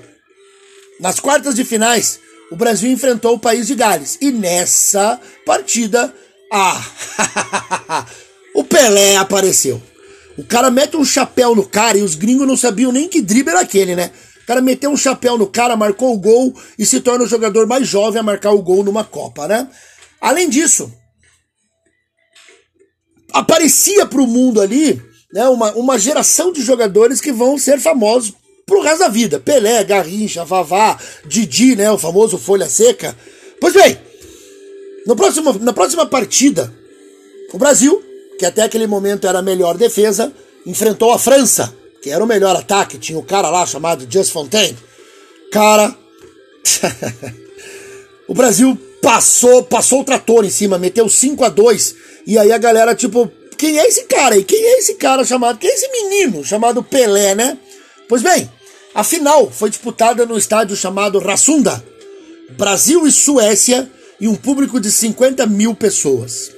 nas 1.01 1.19
quartas 1.19 1.57
de 1.57 1.65
finais, 1.65 2.21
o 2.49 2.55
Brasil 2.55 2.93
enfrentou 2.93 3.35
o 3.35 3.41
país 3.41 3.67
de 3.67 3.75
Gales 3.75 4.19
e 4.21 4.31
nessa 4.31 5.21
partida 5.45 6.15
Ah, 6.53 8.07
o 8.55 8.63
Pelé 8.63 9.17
apareceu. 9.17 9.83
O 10.39 10.45
cara 10.45 10.71
mete 10.71 10.97
um 10.97 11.05
chapéu 11.05 11.55
no 11.55 11.67
cara 11.67 11.99
e 11.99 12.03
os 12.03 12.15
gringos 12.15 12.47
não 12.47 12.57
sabiam 12.57 12.93
nem 12.93 13.09
que 13.09 13.21
drible 13.21 13.51
era 13.51 13.61
aquele, 13.61 13.95
né? 13.95 14.11
O 14.43 14.47
cara 14.47 14.61
meteu 14.61 14.91
um 14.91 14.97
chapéu 14.97 15.39
no 15.39 15.47
cara, 15.47 15.77
marcou 15.77 16.15
o 16.15 16.19
gol 16.19 16.55
e 16.79 16.85
se 16.85 17.01
torna 17.01 17.25
o 17.25 17.29
jogador 17.29 17.67
mais 17.67 17.87
jovem 17.87 18.21
a 18.21 18.23
marcar 18.23 18.53
o 18.53 18.63
gol 18.63 18.85
numa 18.85 19.03
Copa, 19.03 19.49
né? 19.49 19.69
Além 20.21 20.49
disso, 20.49 20.93
aparecia 23.33 24.07
para 24.07 24.21
o 24.21 24.27
mundo 24.27 24.61
ali 24.61 25.01
né, 25.33 25.49
uma, 25.49 25.73
uma 25.73 25.99
geração 25.99 26.53
de 26.53 26.63
jogadores 26.63 27.21
que 27.21 27.33
vão 27.33 27.59
ser 27.59 27.81
famosos 27.81 28.35
pro 28.67 28.83
resto 28.83 29.01
da 29.01 29.09
vida. 29.09 29.41
Pelé, 29.41 29.83
Garrincha, 29.83 30.45
Vavá, 30.45 30.99
Didi, 31.27 31.75
né, 31.75 31.91
o 31.91 31.99
famoso 31.99 32.39
Folha 32.39 32.69
Seca. 32.69 33.17
Pois 33.61 33.75
bem, 33.75 33.99
no 35.07 35.17
próximo, 35.17 35.53
na 35.55 35.73
próxima 35.73 36.07
partida, 36.07 36.73
o 37.53 37.59
Brasil, 37.59 38.03
que 38.39 38.47
até 38.47 38.63
aquele 38.63 38.87
momento 38.87 39.27
era 39.27 39.39
a 39.39 39.43
melhor 39.43 39.77
defesa, 39.77 40.33
enfrentou 40.67 41.13
a 41.13 41.19
França, 41.19 41.75
que 42.03 42.11
era 42.11 42.23
o 42.23 42.27
melhor 42.27 42.57
ataque. 42.57 42.99
Tinha 42.99 43.19
o 43.19 43.23
um 43.23 43.25
cara 43.25 43.49
lá 43.49 43.65
chamado 43.67 44.07
Just 44.11 44.33
Fontaine. 44.33 44.77
Cara. 45.51 45.97
o 48.29 48.35
Brasil 48.35 48.79
passou, 49.01 49.63
passou 49.63 50.01
o 50.01 50.05
trator 50.05 50.45
em 50.45 50.51
cima, 50.51 50.79
meteu 50.79 51.09
5 51.09 51.45
a 51.45 51.49
2 51.49 51.95
E 52.27 52.39
aí 52.39 52.51
a 52.51 52.59
galera, 52.59 52.95
tipo, 52.95 53.31
quem 53.57 53.79
é 53.79 53.87
esse 53.87 54.05
cara 54.05 54.35
aí? 54.35 54.45
Quem 54.45 54.63
é 54.63 54.79
esse 54.79 54.95
cara 54.95 55.25
chamado? 55.25 55.59
Quem 55.59 55.71
é 55.71 55.75
esse 55.75 55.89
menino 55.91 56.45
chamado 56.45 56.83
Pelé, 56.83 57.35
né? 57.35 57.59
Pois 58.09 58.23
bem, 58.23 58.51
a 58.95 59.05
final 59.05 59.51
foi 59.51 59.71
disputada 59.71 60.27
no 60.27 60.39
estádio 60.39 60.77
chamado 60.77 61.19
Rassunda, 61.19 61.85
Brasil 62.57 63.07
e 63.07 63.13
Suécia, 63.13 63.91
e 64.21 64.29
um 64.29 64.35
público 64.35 64.81
de 64.81 64.91
50 64.91 65.47
mil 65.47 65.75
pessoas. 65.75 66.53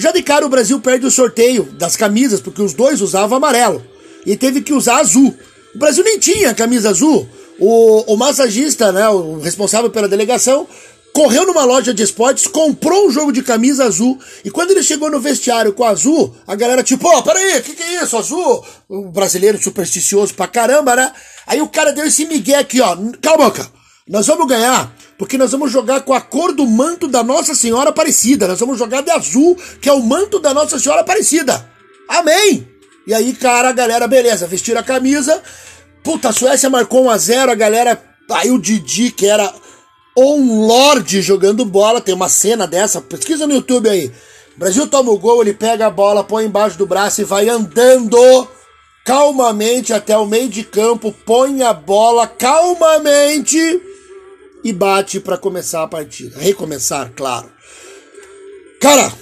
Já 0.00 0.12
de 0.12 0.22
cara, 0.22 0.46
o 0.46 0.48
Brasil 0.48 0.80
perde 0.80 1.06
o 1.06 1.10
sorteio 1.10 1.64
das 1.72 1.94
camisas, 1.94 2.40
porque 2.40 2.62
os 2.62 2.72
dois 2.72 3.02
usavam 3.02 3.36
amarelo, 3.36 3.84
e 4.24 4.36
teve 4.36 4.62
que 4.62 4.72
usar 4.72 4.98
azul. 4.98 5.36
O 5.74 5.78
Brasil 5.78 6.02
nem 6.02 6.18
tinha 6.18 6.54
camisa 6.54 6.90
azul. 6.90 7.28
O, 7.58 8.14
o 8.14 8.16
massagista, 8.16 8.90
né, 8.90 9.06
o 9.10 9.38
responsável 9.38 9.90
pela 9.90 10.08
delegação, 10.08 10.66
correu 11.12 11.46
numa 11.46 11.64
loja 11.64 11.92
de 11.92 12.02
esportes, 12.02 12.46
comprou 12.46 13.08
um 13.08 13.10
jogo 13.10 13.30
de 13.30 13.42
camisa 13.42 13.84
azul, 13.84 14.18
e 14.44 14.50
quando 14.50 14.70
ele 14.70 14.82
chegou 14.82 15.10
no 15.10 15.20
vestiário 15.20 15.72
com 15.72 15.84
azul, 15.84 16.34
a 16.46 16.54
galera 16.54 16.82
tipo, 16.82 17.06
ó, 17.06 17.18
oh, 17.18 17.22
peraí, 17.22 17.58
o 17.58 17.62
que, 17.62 17.74
que 17.74 17.82
é 17.82 18.02
isso, 18.02 18.16
azul? 18.16 18.64
O 18.88 19.10
brasileiro 19.10 19.62
supersticioso 19.62 20.34
pra 20.34 20.46
caramba, 20.46 20.96
né? 20.96 21.12
Aí 21.46 21.60
o 21.60 21.68
cara 21.68 21.92
deu 21.92 22.06
esse 22.06 22.24
migué 22.24 22.56
aqui, 22.56 22.80
ó, 22.80 22.96
cala 23.20 23.34
a 23.34 23.48
boca, 23.48 23.70
nós 24.08 24.26
vamos 24.26 24.46
ganhar, 24.46 24.94
porque 25.20 25.36
nós 25.36 25.52
vamos 25.52 25.70
jogar 25.70 26.00
com 26.00 26.14
a 26.14 26.20
cor 26.22 26.50
do 26.50 26.66
manto 26.66 27.06
da 27.06 27.22
Nossa 27.22 27.54
Senhora 27.54 27.90
Aparecida, 27.90 28.48
nós 28.48 28.58
vamos 28.58 28.78
jogar 28.78 29.02
de 29.02 29.10
azul, 29.10 29.54
que 29.78 29.86
é 29.86 29.92
o 29.92 30.02
manto 30.02 30.40
da 30.40 30.54
Nossa 30.54 30.78
Senhora 30.78 31.02
Aparecida. 31.02 31.70
Amém! 32.08 32.66
E 33.06 33.12
aí, 33.12 33.34
cara, 33.34 33.68
a 33.68 33.72
galera, 33.72 34.08
beleza, 34.08 34.46
vestiram 34.46 34.80
a 34.80 34.82
camisa, 34.82 35.42
puta, 36.02 36.30
a 36.30 36.32
Suécia 36.32 36.70
marcou 36.70 37.04
1 37.04 37.10
a 37.10 37.18
0 37.18 37.52
a 37.52 37.54
galera, 37.54 38.02
aí 38.30 38.50
o 38.50 38.58
Didi, 38.58 39.10
que 39.10 39.26
era 39.26 39.52
um 40.16 40.66
Lorde 40.66 41.20
jogando 41.20 41.66
bola. 41.66 42.00
Tem 42.00 42.14
uma 42.14 42.30
cena 42.30 42.66
dessa, 42.66 43.02
pesquisa 43.02 43.46
no 43.46 43.52
YouTube 43.52 43.90
aí. 43.90 44.10
Brasil 44.56 44.86
toma 44.86 45.12
o 45.12 45.18
gol, 45.18 45.42
ele 45.42 45.52
pega 45.52 45.86
a 45.86 45.90
bola, 45.90 46.24
põe 46.24 46.46
embaixo 46.46 46.78
do 46.78 46.86
braço 46.86 47.20
e 47.20 47.24
vai 47.24 47.46
andando 47.46 48.16
calmamente 49.04 49.92
até 49.92 50.16
o 50.16 50.24
meio 50.24 50.48
de 50.48 50.64
campo, 50.64 51.14
põe 51.26 51.62
a 51.62 51.74
bola 51.74 52.26
calmamente 52.26 53.89
e 54.64 54.72
bate 54.72 55.20
para 55.20 55.38
começar 55.38 55.82
a 55.82 55.88
partida. 55.88 56.38
Recomeçar, 56.38 57.12
claro. 57.16 57.50
Cara, 58.80 59.12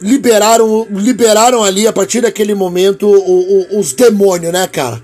liberaram, 0.00 0.86
liberaram 0.90 1.62
ali 1.62 1.86
a 1.86 1.92
partir 1.92 2.20
daquele 2.20 2.54
momento 2.54 3.06
o, 3.06 3.76
o, 3.76 3.80
os 3.80 3.92
demônios, 3.92 4.52
né, 4.52 4.66
cara? 4.66 5.02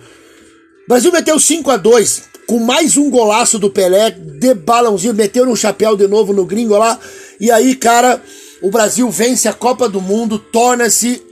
Brasil 0.89 1.13
meteu 1.13 1.39
5 1.39 1.71
a 1.71 1.77
2 1.77 2.29
com 2.47 2.59
mais 2.59 2.97
um 2.97 3.11
golaço 3.11 3.59
do 3.59 3.69
Pelé, 3.69 4.11
de 4.11 4.55
balãozinho, 4.55 5.13
meteu 5.13 5.45
no 5.45 5.55
chapéu 5.55 5.95
de 5.95 6.09
novo 6.09 6.33
no 6.33 6.47
gringo 6.47 6.79
lá. 6.79 6.99
E 7.39 7.51
aí, 7.51 7.77
cara, 7.77 8.23
o 8.63 8.71
Brasil 8.71 9.11
vence 9.11 9.47
a 9.47 9.53
Copa 9.53 9.87
do 9.87 10.01
Mundo, 10.01 10.39
torna-se, 10.39 11.23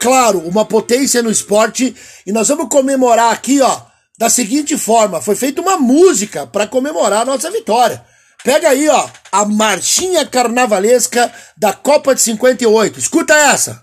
claro, 0.00 0.38
uma 0.38 0.64
potência 0.64 1.20
no 1.20 1.32
esporte. 1.32 1.94
E 2.24 2.30
nós 2.30 2.46
vamos 2.46 2.68
comemorar 2.68 3.32
aqui, 3.32 3.60
ó, 3.60 3.80
da 4.22 4.30
seguinte 4.30 4.78
forma: 4.78 5.20
foi 5.20 5.34
feita 5.34 5.60
uma 5.60 5.76
música 5.76 6.46
para 6.46 6.64
comemorar 6.64 7.22
a 7.22 7.24
nossa 7.24 7.50
vitória. 7.50 8.04
Pega 8.44 8.68
aí, 8.68 8.88
ó, 8.88 9.08
a 9.32 9.44
marchinha 9.44 10.24
carnavalesca 10.24 11.32
da 11.56 11.72
Copa 11.72 12.14
de 12.14 12.20
58. 12.20 13.00
Escuta 13.00 13.34
essa. 13.34 13.82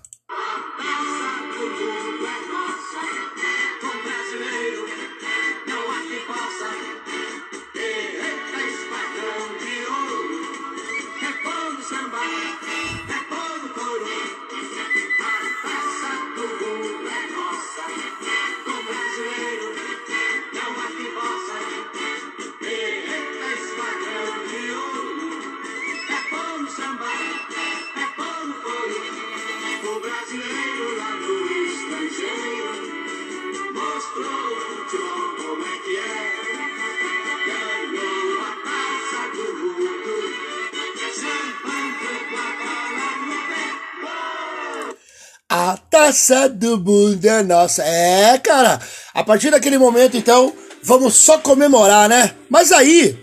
A 46.10 46.12
taça 46.12 46.50
do 46.50 46.76
mundo 46.76 47.24
é 47.24 47.44
nossa. 47.44 47.84
É, 47.84 48.36
cara. 48.40 48.82
A 49.14 49.24
partir 49.24 49.52
daquele 49.52 49.78
momento, 49.78 50.18
então, 50.18 50.52
vamos 50.82 51.14
só 51.14 51.38
comemorar, 51.38 52.10
né? 52.10 52.34
Mas 52.50 52.72
aí, 52.72 53.16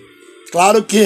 claro 0.53 0.85
que 0.85 1.05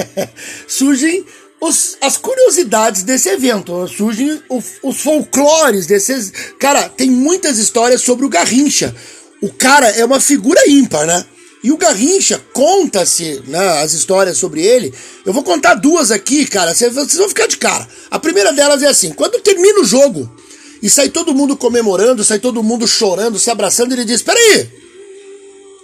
surgem 0.66 1.22
os, 1.60 1.98
as 2.00 2.16
curiosidades 2.16 3.02
desse 3.02 3.28
evento, 3.28 3.86
surgem 3.86 4.42
os, 4.48 4.64
os 4.82 5.02
folclores 5.02 5.86
desses. 5.86 6.32
Cara, 6.58 6.88
tem 6.88 7.10
muitas 7.10 7.58
histórias 7.58 8.00
sobre 8.00 8.24
o 8.24 8.30
Garrincha. 8.30 8.96
O 9.42 9.52
cara 9.52 9.90
é 9.90 10.02
uma 10.02 10.20
figura 10.20 10.70
ímpar, 10.70 11.04
né? 11.04 11.22
E 11.62 11.70
o 11.70 11.76
Garrincha, 11.76 12.40
conta-se 12.54 13.42
né, 13.46 13.82
as 13.82 13.92
histórias 13.92 14.38
sobre 14.38 14.62
ele. 14.62 14.94
Eu 15.26 15.34
vou 15.34 15.42
contar 15.42 15.74
duas 15.74 16.10
aqui, 16.10 16.46
cara. 16.46 16.74
Vocês 16.74 16.94
vão 16.94 17.28
ficar 17.28 17.46
de 17.46 17.58
cara. 17.58 17.86
A 18.10 18.18
primeira 18.18 18.54
delas 18.54 18.82
é 18.82 18.86
assim: 18.86 19.12
quando 19.12 19.38
termina 19.42 19.80
o 19.80 19.84
jogo, 19.84 20.34
e 20.82 20.88
sai 20.88 21.08
todo 21.08 21.34
mundo 21.34 21.56
comemorando, 21.56 22.24
sai 22.24 22.38
todo 22.38 22.62
mundo 22.62 22.86
chorando, 22.86 23.38
se 23.38 23.50
abraçando, 23.50 23.92
e 23.92 23.94
ele 23.94 24.04
diz: 24.04 24.22
Peraí, 24.22 24.68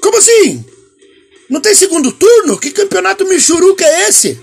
como 0.00 0.18
assim? 0.18 0.64
Não 1.48 1.60
tem 1.60 1.74
segundo 1.74 2.10
turno? 2.12 2.58
Que 2.58 2.70
campeonato 2.70 3.26
michuruca 3.26 3.84
é 3.84 4.08
esse? 4.08 4.38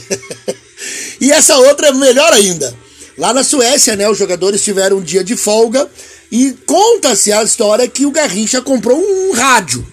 e 1.20 1.32
essa 1.32 1.56
outra 1.58 1.88
é 1.88 1.92
melhor 1.92 2.32
ainda. 2.32 2.76
Lá 3.16 3.34
na 3.34 3.42
Suécia, 3.42 3.96
né, 3.96 4.08
os 4.08 4.16
jogadores 4.16 4.62
tiveram 4.62 4.98
um 4.98 5.02
dia 5.02 5.24
de 5.24 5.36
folga 5.36 5.90
e 6.30 6.52
conta-se 6.66 7.32
a 7.32 7.42
história 7.42 7.88
que 7.88 8.06
o 8.06 8.12
Garrincha 8.12 8.62
comprou 8.62 8.96
um 8.96 9.32
rádio. 9.32 9.84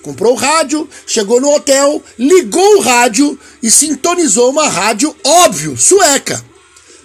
Comprou 0.00 0.32
o 0.32 0.36
rádio, 0.36 0.88
chegou 1.06 1.40
no 1.40 1.52
hotel, 1.54 2.02
ligou 2.18 2.78
o 2.78 2.80
rádio 2.80 3.38
e 3.62 3.70
sintonizou 3.70 4.50
uma 4.50 4.68
rádio, 4.68 5.14
óbvio, 5.22 5.76
sueca. 5.76 6.42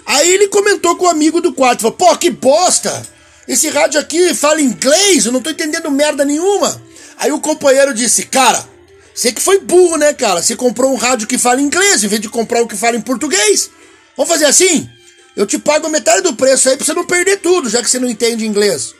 Aí 0.07 0.33
ele 0.33 0.47
comentou 0.47 0.95
com 0.95 1.05
o 1.05 1.09
amigo 1.09 1.41
do 1.41 1.51
quarto, 1.51 1.81
falou, 1.81 1.97
pô, 1.97 2.15
que 2.15 2.31
bosta! 2.31 3.05
Esse 3.45 3.67
rádio 3.67 3.99
aqui 3.99 4.33
fala 4.33 4.61
inglês, 4.61 5.25
eu 5.25 5.33
não 5.33 5.41
tô 5.41 5.49
entendendo 5.49 5.91
merda 5.91 6.23
nenhuma. 6.23 6.81
Aí 7.17 7.29
o 7.31 7.41
companheiro 7.41 7.93
disse, 7.93 8.23
cara, 8.23 8.65
você 9.13 9.33
que 9.33 9.41
foi 9.41 9.59
burro, 9.59 9.97
né, 9.97 10.13
cara? 10.13 10.41
Você 10.41 10.55
comprou 10.55 10.93
um 10.93 10.95
rádio 10.95 11.27
que 11.27 11.37
fala 11.37 11.59
inglês 11.59 12.05
em 12.05 12.07
vez 12.07 12.21
de 12.21 12.29
comprar 12.29 12.63
um 12.63 12.67
que 12.67 12.77
fala 12.77 12.95
em 12.95 13.01
português. 13.01 13.69
Vamos 14.15 14.31
fazer 14.31 14.45
assim? 14.45 14.89
Eu 15.35 15.45
te 15.45 15.59
pago 15.59 15.89
metade 15.89 16.21
do 16.21 16.33
preço 16.33 16.69
aí 16.69 16.77
pra 16.77 16.85
você 16.85 16.93
não 16.93 17.05
perder 17.05 17.37
tudo, 17.37 17.69
já 17.69 17.83
que 17.83 17.89
você 17.89 17.99
não 17.99 18.09
entende 18.09 18.45
inglês. 18.45 18.95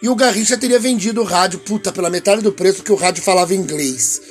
E 0.00 0.08
o 0.08 0.14
Garrincha 0.14 0.56
teria 0.56 0.78
vendido 0.78 1.20
o 1.20 1.24
rádio, 1.24 1.58
puta, 1.58 1.92
pela 1.92 2.08
metade 2.08 2.40
do 2.40 2.52
preço 2.52 2.82
que 2.82 2.92
o 2.92 2.96
rádio 2.96 3.22
falava 3.22 3.54
inglês. 3.54 4.22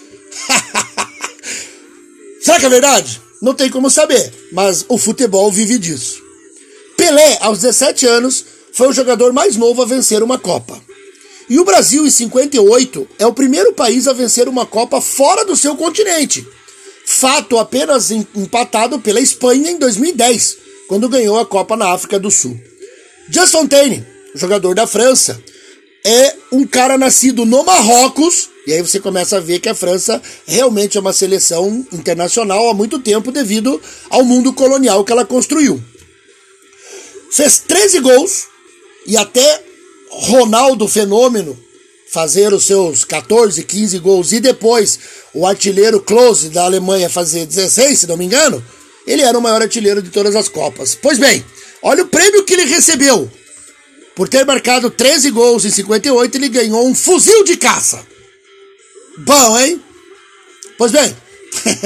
Será 2.41 2.59
que 2.59 2.65
é 2.65 2.69
verdade? 2.69 3.26
Não 3.41 3.53
tem 3.53 3.69
como 3.69 3.89
saber, 3.89 4.33
mas 4.51 4.85
o 4.87 4.97
futebol 4.97 5.51
vive 5.51 5.77
disso. 5.77 6.21
Pelé, 6.95 7.37
aos 7.41 7.59
17 7.59 8.05
anos, 8.07 8.45
foi 8.73 8.87
o 8.87 8.93
jogador 8.93 9.31
mais 9.31 9.55
novo 9.55 9.81
a 9.81 9.85
vencer 9.85 10.23
uma 10.23 10.37
Copa. 10.37 10.81
E 11.49 11.59
o 11.59 11.65
Brasil, 11.65 12.05
em 12.05 12.09
58, 12.09 13.07
é 13.19 13.25
o 13.25 13.33
primeiro 13.33 13.73
país 13.73 14.07
a 14.07 14.13
vencer 14.13 14.49
uma 14.49 14.65
Copa 14.65 14.99
fora 14.99 15.45
do 15.45 15.55
seu 15.55 15.75
continente. 15.75 16.45
fato 17.05 17.57
apenas 17.57 18.11
empatado 18.11 18.99
pela 18.99 19.21
Espanha 19.21 19.71
em 19.71 19.77
2010, 19.77 20.57
quando 20.89 21.07
ganhou 21.07 21.39
a 21.39 21.45
Copa 21.45 21.77
na 21.77 21.93
África 21.93 22.19
do 22.19 22.29
Sul. 22.29 22.59
Just 23.29 23.53
Fontaine, 23.53 24.05
jogador 24.35 24.75
da 24.75 24.85
França, 24.85 25.41
é 26.05 26.35
um 26.51 26.67
cara 26.67 26.97
nascido 26.97 27.45
no 27.45 27.63
Marrocos, 27.63 28.49
e 28.67 28.73
aí 28.73 28.81
você 28.81 28.99
começa 28.99 29.37
a 29.37 29.39
ver 29.39 29.59
que 29.59 29.69
a 29.69 29.73
França 29.73 30.21
realmente 30.45 30.97
é 30.97 30.99
uma 30.99 31.13
seleção 31.13 31.87
internacional 31.93 32.69
há 32.69 32.73
muito 32.73 32.99
tempo 32.99 33.31
devido 33.31 33.81
ao 34.09 34.25
mundo 34.25 34.51
colonial 34.51 35.05
que 35.05 35.11
ela 35.13 35.23
construiu. 35.23 35.81
Fez 37.31 37.59
13 37.59 38.01
gols 38.01 38.47
e 39.05 39.15
até 39.15 39.63
Ronaldo 40.11 40.85
Fenômeno 40.85 41.57
fazer 42.11 42.51
os 42.53 42.65
seus 42.65 43.05
14, 43.05 43.63
15 43.63 43.99
gols 43.99 44.33
e 44.33 44.41
depois 44.41 44.99
o 45.33 45.47
artilheiro 45.47 46.01
Klose 46.01 46.49
da 46.49 46.65
Alemanha 46.65 47.09
fazer 47.09 47.45
16, 47.45 47.99
se 47.99 48.07
não 48.07 48.17
me 48.17 48.25
engano, 48.25 48.61
ele 49.05 49.21
era 49.21 49.37
o 49.37 49.41
maior 49.41 49.61
artilheiro 49.61 50.01
de 50.01 50.09
todas 50.09 50.35
as 50.35 50.49
Copas. 50.49 50.93
Pois 50.93 51.17
bem, 51.17 51.43
olha 51.81 52.03
o 52.03 52.07
prêmio 52.07 52.43
que 52.43 52.53
ele 52.53 52.65
recebeu. 52.65 53.31
Por 54.13 54.27
ter 54.27 54.45
marcado 54.45 54.89
13 54.89 55.31
gols 55.31 55.63
em 55.63 55.69
58, 55.69 56.35
ele 56.35 56.49
ganhou 56.49 56.85
um 56.85 56.93
fuzil 56.93 57.45
de 57.45 57.55
caça. 57.55 58.16
Bom, 59.17 59.59
hein? 59.59 59.81
Pois 60.77 60.91
bem, 60.91 61.15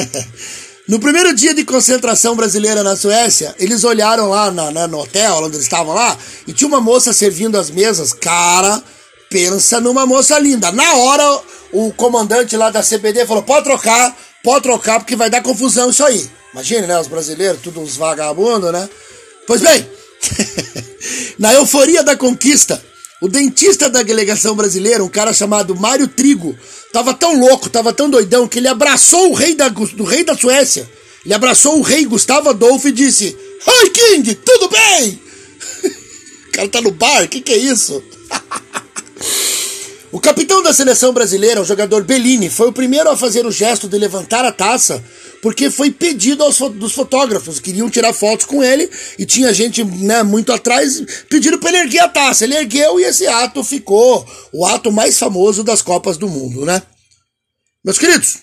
no 0.87 0.99
primeiro 0.99 1.33
dia 1.33 1.53
de 1.53 1.63
concentração 1.63 2.35
brasileira 2.35 2.83
na 2.83 2.95
Suécia, 2.95 3.55
eles 3.57 3.83
olharam 3.83 4.29
lá 4.29 4.51
na, 4.51 4.69
na, 4.71 4.87
no 4.87 4.99
hotel 4.99 5.35
onde 5.35 5.55
eles 5.55 5.65
estavam 5.65 5.93
lá 5.93 6.17
e 6.45 6.53
tinha 6.53 6.67
uma 6.67 6.81
moça 6.81 7.13
servindo 7.13 7.57
as 7.57 7.69
mesas. 7.69 8.11
Cara, 8.11 8.83
pensa 9.29 9.79
numa 9.79 10.05
moça 10.05 10.37
linda. 10.37 10.71
Na 10.71 10.95
hora, 10.95 11.41
o 11.71 11.91
comandante 11.93 12.57
lá 12.57 12.69
da 12.69 12.83
CPD 12.83 13.25
falou: 13.25 13.43
pode 13.43 13.63
trocar, 13.63 14.15
pode 14.43 14.63
trocar, 14.63 14.99
porque 14.99 15.15
vai 15.15 15.29
dar 15.29 15.41
confusão 15.41 15.89
isso 15.89 16.03
aí. 16.03 16.29
Imagina, 16.51 16.85
né? 16.85 16.99
Os 16.99 17.07
brasileiros, 17.07 17.61
tudo 17.61 17.79
uns 17.79 17.95
vagabundos, 17.95 18.73
né? 18.73 18.89
Pois 19.47 19.61
bem, 19.61 19.87
Na 21.39 21.53
euforia 21.53 22.03
da 22.03 22.15
conquista, 22.15 22.83
o 23.21 23.29
dentista 23.29 23.87
da 23.87 24.01
delegação 24.01 24.55
brasileira, 24.55 25.03
um 25.03 25.07
cara 25.07 25.31
chamado 25.31 25.75
Mário 25.75 26.07
Trigo, 26.07 26.57
tava 26.91 27.13
tão 27.13 27.39
louco, 27.39 27.69
tava 27.69 27.93
tão 27.93 28.09
doidão, 28.09 28.47
que 28.47 28.57
ele 28.57 28.67
abraçou 28.67 29.29
o 29.29 29.35
rei 29.35 29.53
da, 29.53 29.69
do 29.69 30.03
rei 30.03 30.23
da 30.23 30.35
Suécia. 30.35 30.89
Ele 31.23 31.35
abraçou 31.35 31.77
o 31.77 31.83
rei 31.83 32.03
Gustavo 32.03 32.49
Adolfo 32.49 32.87
e 32.87 32.91
disse: 32.91 33.37
Oi, 33.67 33.89
King, 33.91 34.33
tudo 34.33 34.67
bem? 34.69 35.21
o 36.49 36.51
cara 36.51 36.67
tá 36.67 36.81
no 36.81 36.89
bar, 36.89 37.23
o 37.23 37.27
que, 37.27 37.41
que 37.41 37.53
é 37.53 37.57
isso? 37.57 38.03
o 40.11 40.19
capitão 40.19 40.63
da 40.63 40.73
seleção 40.73 41.13
brasileira, 41.13 41.61
o 41.61 41.65
jogador 41.65 42.03
Bellini, 42.03 42.49
foi 42.49 42.69
o 42.69 42.73
primeiro 42.73 43.07
a 43.07 43.15
fazer 43.15 43.45
o 43.45 43.51
gesto 43.51 43.87
de 43.87 43.99
levantar 43.99 44.43
a 44.43 44.51
taça 44.51 45.03
porque 45.41 45.71
foi 45.71 45.89
pedido 45.89 46.43
aos 46.43 46.59
dos 46.59 46.93
fotógrafos, 46.93 47.59
queriam 47.59 47.89
tirar 47.89 48.13
fotos 48.13 48.45
com 48.45 48.63
ele 48.63 48.89
e 49.17 49.25
tinha 49.25 49.53
gente 49.53 49.83
né, 49.83 50.21
muito 50.21 50.53
atrás 50.53 51.01
pedindo 51.27 51.57
para 51.57 51.69
ele 51.69 51.79
erguer 51.79 51.99
a 51.99 52.07
taça. 52.07 52.43
Ele 52.43 52.55
ergueu 52.55 52.99
e 52.99 53.03
esse 53.05 53.25
ato 53.27 53.63
ficou 53.63 54.25
o 54.53 54.65
ato 54.65 54.91
mais 54.91 55.17
famoso 55.17 55.63
das 55.63 55.81
Copas 55.81 56.17
do 56.17 56.29
Mundo, 56.29 56.63
né? 56.63 56.81
Meus 57.83 57.97
queridos, 57.97 58.37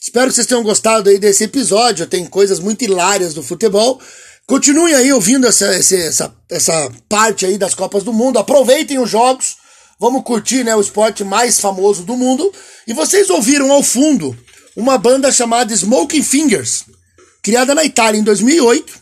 espero 0.00 0.28
que 0.28 0.34
vocês 0.34 0.46
tenham 0.46 0.62
gostado 0.62 1.08
aí 1.08 1.18
desse 1.18 1.44
episódio. 1.44 2.06
Tem 2.06 2.26
coisas 2.26 2.60
muito 2.60 2.84
hilárias 2.84 3.32
do 3.32 3.42
futebol. 3.42 3.98
Continuem 4.46 4.94
aí 4.94 5.12
ouvindo 5.12 5.46
essa, 5.46 5.66
essa, 5.66 6.36
essa 6.50 6.92
parte 7.08 7.46
aí 7.46 7.56
das 7.56 7.74
Copas 7.74 8.02
do 8.02 8.12
Mundo. 8.12 8.38
Aproveitem 8.38 8.98
os 8.98 9.08
jogos. 9.08 9.56
Vamos 9.98 10.22
curtir 10.24 10.62
né, 10.62 10.76
o 10.76 10.80
esporte 10.82 11.24
mais 11.24 11.58
famoso 11.58 12.02
do 12.02 12.14
mundo. 12.14 12.52
E 12.86 12.92
vocês 12.92 13.30
ouviram 13.30 13.72
ao 13.72 13.82
fundo 13.82 14.36
uma 14.76 14.98
banda 14.98 15.32
chamada 15.32 15.74
Smoking 15.74 16.22
Fingers, 16.22 16.84
criada 17.42 17.74
na 17.74 17.82
Itália 17.82 18.20
em 18.20 18.22
2008, 18.22 18.92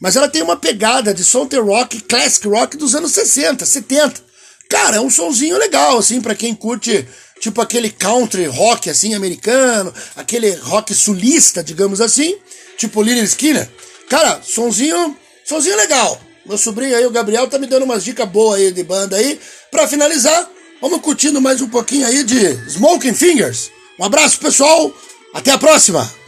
mas 0.00 0.14
ela 0.14 0.28
tem 0.28 0.42
uma 0.42 0.56
pegada 0.56 1.12
de 1.12 1.24
sonter 1.24 1.62
rock, 1.62 2.00
classic 2.02 2.46
rock 2.46 2.76
dos 2.76 2.94
anos 2.94 3.12
60, 3.12 3.66
70. 3.66 4.22
Cara, 4.70 4.96
é 4.96 5.00
um 5.00 5.10
sonzinho 5.10 5.58
legal, 5.58 5.98
assim, 5.98 6.20
para 6.20 6.34
quem 6.34 6.54
curte, 6.54 7.06
tipo 7.40 7.60
aquele 7.60 7.90
country 7.90 8.46
rock, 8.46 8.88
assim, 8.88 9.14
americano, 9.14 9.92
aquele 10.14 10.50
rock 10.54 10.94
sulista, 10.94 11.64
digamos 11.64 12.00
assim, 12.00 12.36
tipo 12.76 13.02
Lily 13.02 13.24
Skinner. 13.24 13.68
Cara, 14.08 14.40
sonzinho, 14.42 15.16
sonzinho 15.44 15.76
legal. 15.76 16.20
Meu 16.46 16.58
sobrinho 16.58 16.96
aí, 16.96 17.06
o 17.06 17.10
Gabriel, 17.10 17.48
tá 17.48 17.58
me 17.58 17.66
dando 17.66 17.84
umas 17.84 18.04
dicas 18.04 18.28
boas 18.28 18.60
aí 18.60 18.70
de 18.70 18.84
banda 18.84 19.16
aí. 19.16 19.40
Pra 19.70 19.88
finalizar, 19.88 20.48
vamos 20.80 21.00
curtindo 21.00 21.40
mais 21.40 21.62
um 21.62 21.68
pouquinho 21.68 22.06
aí 22.06 22.22
de 22.22 22.70
Smoking 22.70 23.14
Fingers. 23.14 23.70
Um 23.98 24.04
abraço, 24.04 24.38
pessoal. 24.38 24.92
Até 25.34 25.50
a 25.50 25.58
próxima! 25.58 26.23